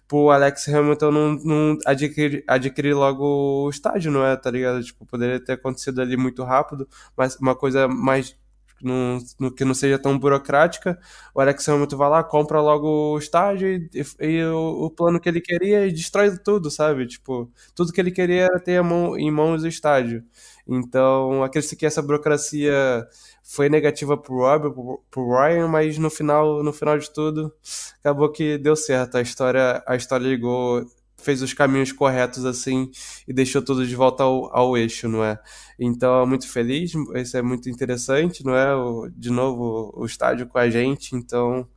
[0.09, 4.83] pro Alex Hamilton não, não adquirir, adquirir logo o estádio, não é, tá ligado?
[4.83, 6.85] Tipo, poderia ter acontecido ali muito rápido,
[7.15, 8.35] mas uma coisa mais
[8.81, 10.99] no, no, que não seja tão burocrática,
[11.33, 15.19] o Alex Hamilton vai lá, compra logo o estádio e, e, e o, o, plano
[15.19, 17.07] que ele queria e destrói tudo, sabe?
[17.07, 20.23] Tipo, tudo que ele queria era ter mão, em mãos o estádio.
[20.71, 23.07] Então, acredito que essa burocracia
[23.43, 27.51] foi negativa pro Rob, pro, pro Ryan, mas no final, no final de tudo,
[27.99, 29.17] acabou que deu certo.
[29.17, 30.85] A história, a história ligou,
[31.17, 32.91] fez os caminhos corretos assim
[33.27, 35.39] e deixou tudo de volta ao, ao eixo, não é?
[35.79, 38.75] Então, muito feliz, isso é muito interessante, não é?
[38.75, 41.67] O, de novo, o estádio com a gente, então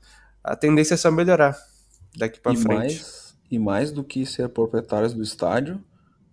[0.45, 1.57] a tendência é só melhorar
[2.15, 2.77] daqui para frente.
[2.77, 5.83] Mais, e mais do que ser proprietários do estádio,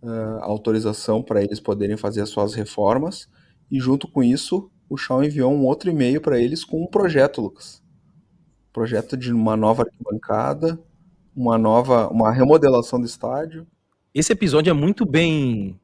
[0.02, 3.30] uh, autorização para eles poderem fazer as suas reformas.
[3.72, 7.42] E junto com isso, o Shaw enviou um outro e-mail para eles com um projeto,
[7.42, 7.84] Lucas.
[8.74, 10.80] Projeto de uma nova arquibancada,
[11.36, 13.68] uma nova, uma remodelação do estádio.
[14.14, 15.80] Esse episódio é muito bem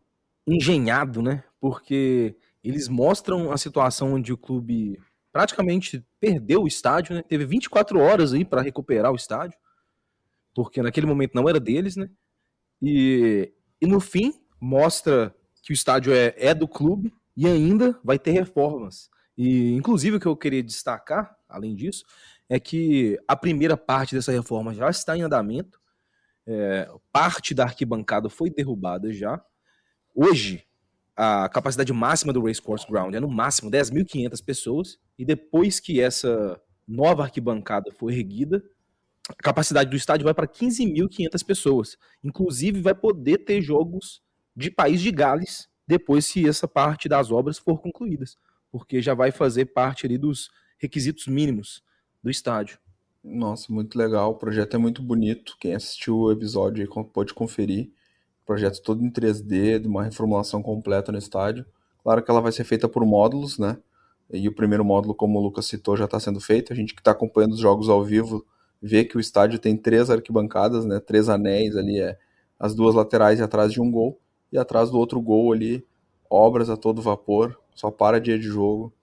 [0.47, 1.43] engenhado, né?
[1.59, 4.99] Porque eles mostram a situação onde o clube
[5.31, 7.21] praticamente perdeu o estádio, né?
[7.21, 9.57] Teve 24 horas aí para recuperar o estádio,
[10.55, 12.09] porque naquele momento não era deles, né?
[12.81, 13.51] E
[13.85, 18.31] e no fim, mostra que o estádio é, é do clube e ainda vai ter
[18.31, 19.11] reformas.
[19.37, 22.03] E, inclusive, o que eu queria destacar, além disso,
[22.49, 25.79] é que a primeira parte dessa reforma já está em andamento.
[26.47, 29.39] É, parte da arquibancada foi derrubada já.
[30.15, 30.63] Hoje,
[31.15, 34.97] a capacidade máxima do Racecourse Ground é no máximo 10.500 pessoas.
[35.15, 38.63] E depois que essa nova arquibancada foi erguida,
[39.29, 41.97] a capacidade do estádio vai para 15.500 pessoas.
[42.23, 44.21] Inclusive, vai poder ter jogos
[44.55, 48.37] de País de Gales depois se essa parte das obras for concluídas,
[48.71, 51.83] porque já vai fazer parte ali dos requisitos mínimos
[52.23, 52.79] do estádio.
[53.23, 54.31] Nossa, muito legal.
[54.31, 55.57] O projeto é muito bonito.
[55.59, 57.91] Quem assistiu o episódio pode conferir.
[58.43, 61.65] O projeto todo em 3D, de uma reformulação completa no estádio.
[62.03, 63.77] Claro que ela vai ser feita por módulos, né?
[64.31, 66.71] E o primeiro módulo, como o Lucas citou, já está sendo feito.
[66.71, 68.45] A gente que está acompanhando os jogos ao vivo
[68.85, 70.99] vê que o estádio tem três arquibancadas, né?
[70.99, 72.15] Três anéis ali, é
[72.59, 74.19] as duas laterais e atrás de um gol.
[74.51, 75.83] E atrás do outro gol ali,
[76.29, 78.93] obras a todo vapor, só para dia de jogo.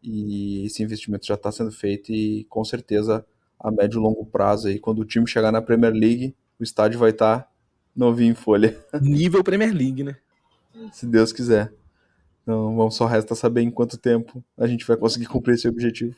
[0.00, 3.26] E esse investimento já está sendo feito e com certeza
[3.58, 7.00] a médio e longo prazo aí, quando o time chegar na Premier League, o estádio
[7.00, 7.48] vai estar tá
[7.96, 8.78] novinho em folha.
[9.02, 10.16] Nível Premier League, né?
[10.92, 11.72] Se Deus quiser.
[12.42, 16.14] Então, vamos só resta saber em quanto tempo a gente vai conseguir cumprir esse objetivo.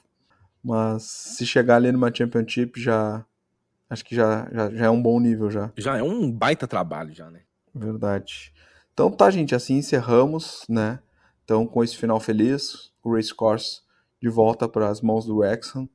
[0.67, 3.25] Mas se chegar ali numa Championship, já
[3.89, 5.71] acho que já, já, já é um bom nível já.
[5.77, 7.43] Já é um baita trabalho já, né?
[7.73, 8.53] Verdade.
[8.93, 10.99] Então tá, gente, assim encerramos, né?
[11.45, 13.83] Então com esse final feliz, o Race Course
[14.21, 15.89] de volta para as mãos do Wrexham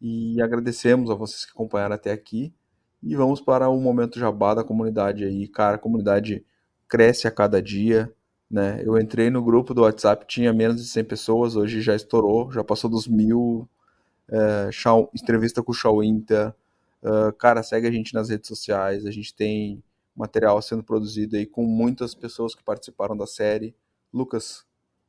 [0.00, 2.54] e agradecemos a vocês que acompanharam até aqui
[3.02, 6.46] e vamos para o momento jabá da comunidade aí, cara, a comunidade
[6.88, 8.14] cresce a cada dia,
[8.48, 8.80] né?
[8.84, 12.62] Eu entrei no grupo do WhatsApp, tinha menos de 100 pessoas, hoje já estourou, já
[12.62, 13.68] passou dos mil,
[14.32, 14.70] é,
[15.14, 16.54] entrevista com o Shaw Inter,
[17.02, 19.82] uh, cara, segue a gente nas redes sociais, a gente tem
[20.16, 23.74] material sendo produzido aí com muitas pessoas que participaram da série.
[24.12, 24.64] Lucas,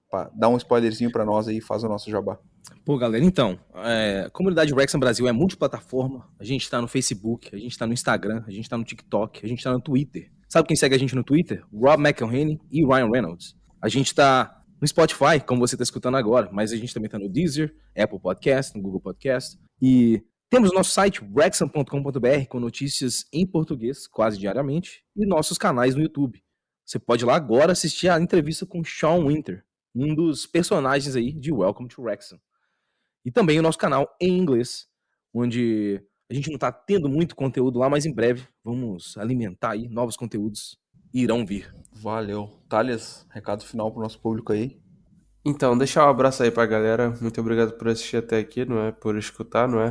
[0.09, 2.37] pá, dá um spoilerzinho para nós aí e faz o nosso jabá.
[2.85, 6.29] Pô, galera, então, é, a comunidade Wrexham Brasil é multiplataforma.
[6.39, 9.45] A gente tá no Facebook, a gente tá no Instagram, a gente tá no TikTok,
[9.45, 10.31] a gente tá no Twitter.
[10.47, 11.63] Sabe quem segue a gente no Twitter?
[11.73, 13.55] Rob McElhenney e Ryan Reynolds.
[13.81, 17.17] A gente tá no Spotify, como você tá escutando agora, mas a gente também tá
[17.17, 19.57] no Deezer, Apple Podcast, no Google Podcast.
[19.81, 26.01] E temos nosso site, wrexham.com.br, com notícias em português quase diariamente, e nossos canais no
[26.01, 26.43] YouTube.
[26.85, 29.63] Você pode ir lá agora assistir a entrevista com Sean Winter,
[29.95, 32.37] um dos personagens aí de Welcome to Wrexham.
[33.23, 34.89] E também o nosso canal em inglês,
[35.33, 39.87] onde a gente não está tendo muito conteúdo lá, mas em breve vamos alimentar aí
[39.87, 40.77] novos conteúdos
[41.13, 41.73] irão vir.
[41.91, 42.59] Valeu.
[42.67, 44.77] Thales, recado final para o nosso público aí.
[45.45, 47.13] Então, deixar um abraço aí pra galera.
[47.19, 48.91] Muito obrigado por assistir até aqui, não é?
[48.93, 49.89] Por escutar, não é?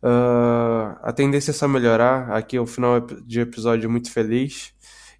[0.00, 2.30] Uh, a tendência é só melhorar.
[2.30, 4.72] Aqui é o final de episódio muito feliz.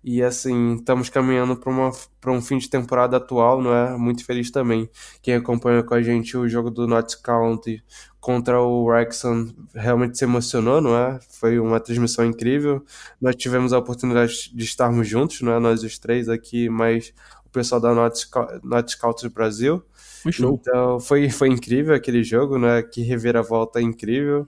[0.09, 3.97] E assim, estamos caminhando para um fim de temporada atual, não é?
[3.99, 4.89] Muito feliz também.
[5.21, 7.83] Quem acompanha com a gente o jogo do Notts County
[8.21, 11.19] contra o Wrexham realmente se emocionou, não é?
[11.41, 12.85] Foi uma transmissão incrível.
[13.21, 15.59] Nós tivemos a oportunidade de estarmos juntos, não é?
[15.59, 17.13] Nós os três aqui, mas
[17.45, 19.83] o pessoal da Notts County Brasil.
[20.23, 20.55] Foi show.
[20.61, 22.83] Então, foi, foi incrível aquele jogo, né?
[22.83, 24.47] Que reviravolta incrível.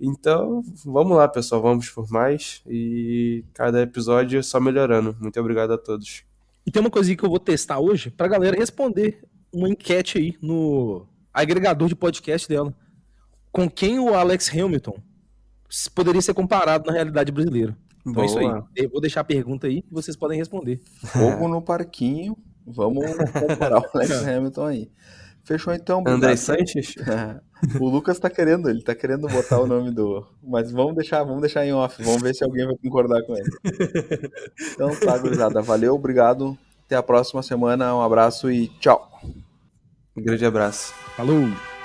[0.00, 2.62] Então, vamos lá, pessoal, vamos por mais.
[2.66, 5.16] E cada episódio só melhorando.
[5.20, 6.22] Muito obrigado a todos.
[6.66, 10.36] E tem uma coisinha que eu vou testar hoje pra galera responder uma enquete aí
[10.40, 12.74] no agregador de podcast dela.
[13.50, 15.00] Com quem o Alex Hamilton
[15.94, 17.76] poderia ser comparado na realidade brasileira?
[18.00, 18.24] Então Boa.
[18.24, 18.62] é isso aí.
[18.76, 20.80] Eu vou deixar a pergunta aí e vocês podem responder.
[21.04, 22.36] Fogo no parquinho.
[22.68, 24.90] Vamos comparar o Alex Hamilton aí.
[25.44, 26.04] Fechou então.
[26.06, 26.94] André Sanches?
[27.80, 30.26] o Lucas tá querendo, ele tá querendo botar o nome do.
[30.42, 32.02] Mas vamos deixar, vamos deixar em off.
[32.02, 33.50] Vamos ver se alguém vai concordar com ele.
[34.72, 35.62] Então tá, gurizada.
[35.62, 36.56] Valeu, obrigado.
[36.84, 37.94] Até a próxima semana.
[37.94, 39.10] Um abraço e tchau.
[40.16, 40.92] Um grande abraço.
[41.16, 41.77] Falou!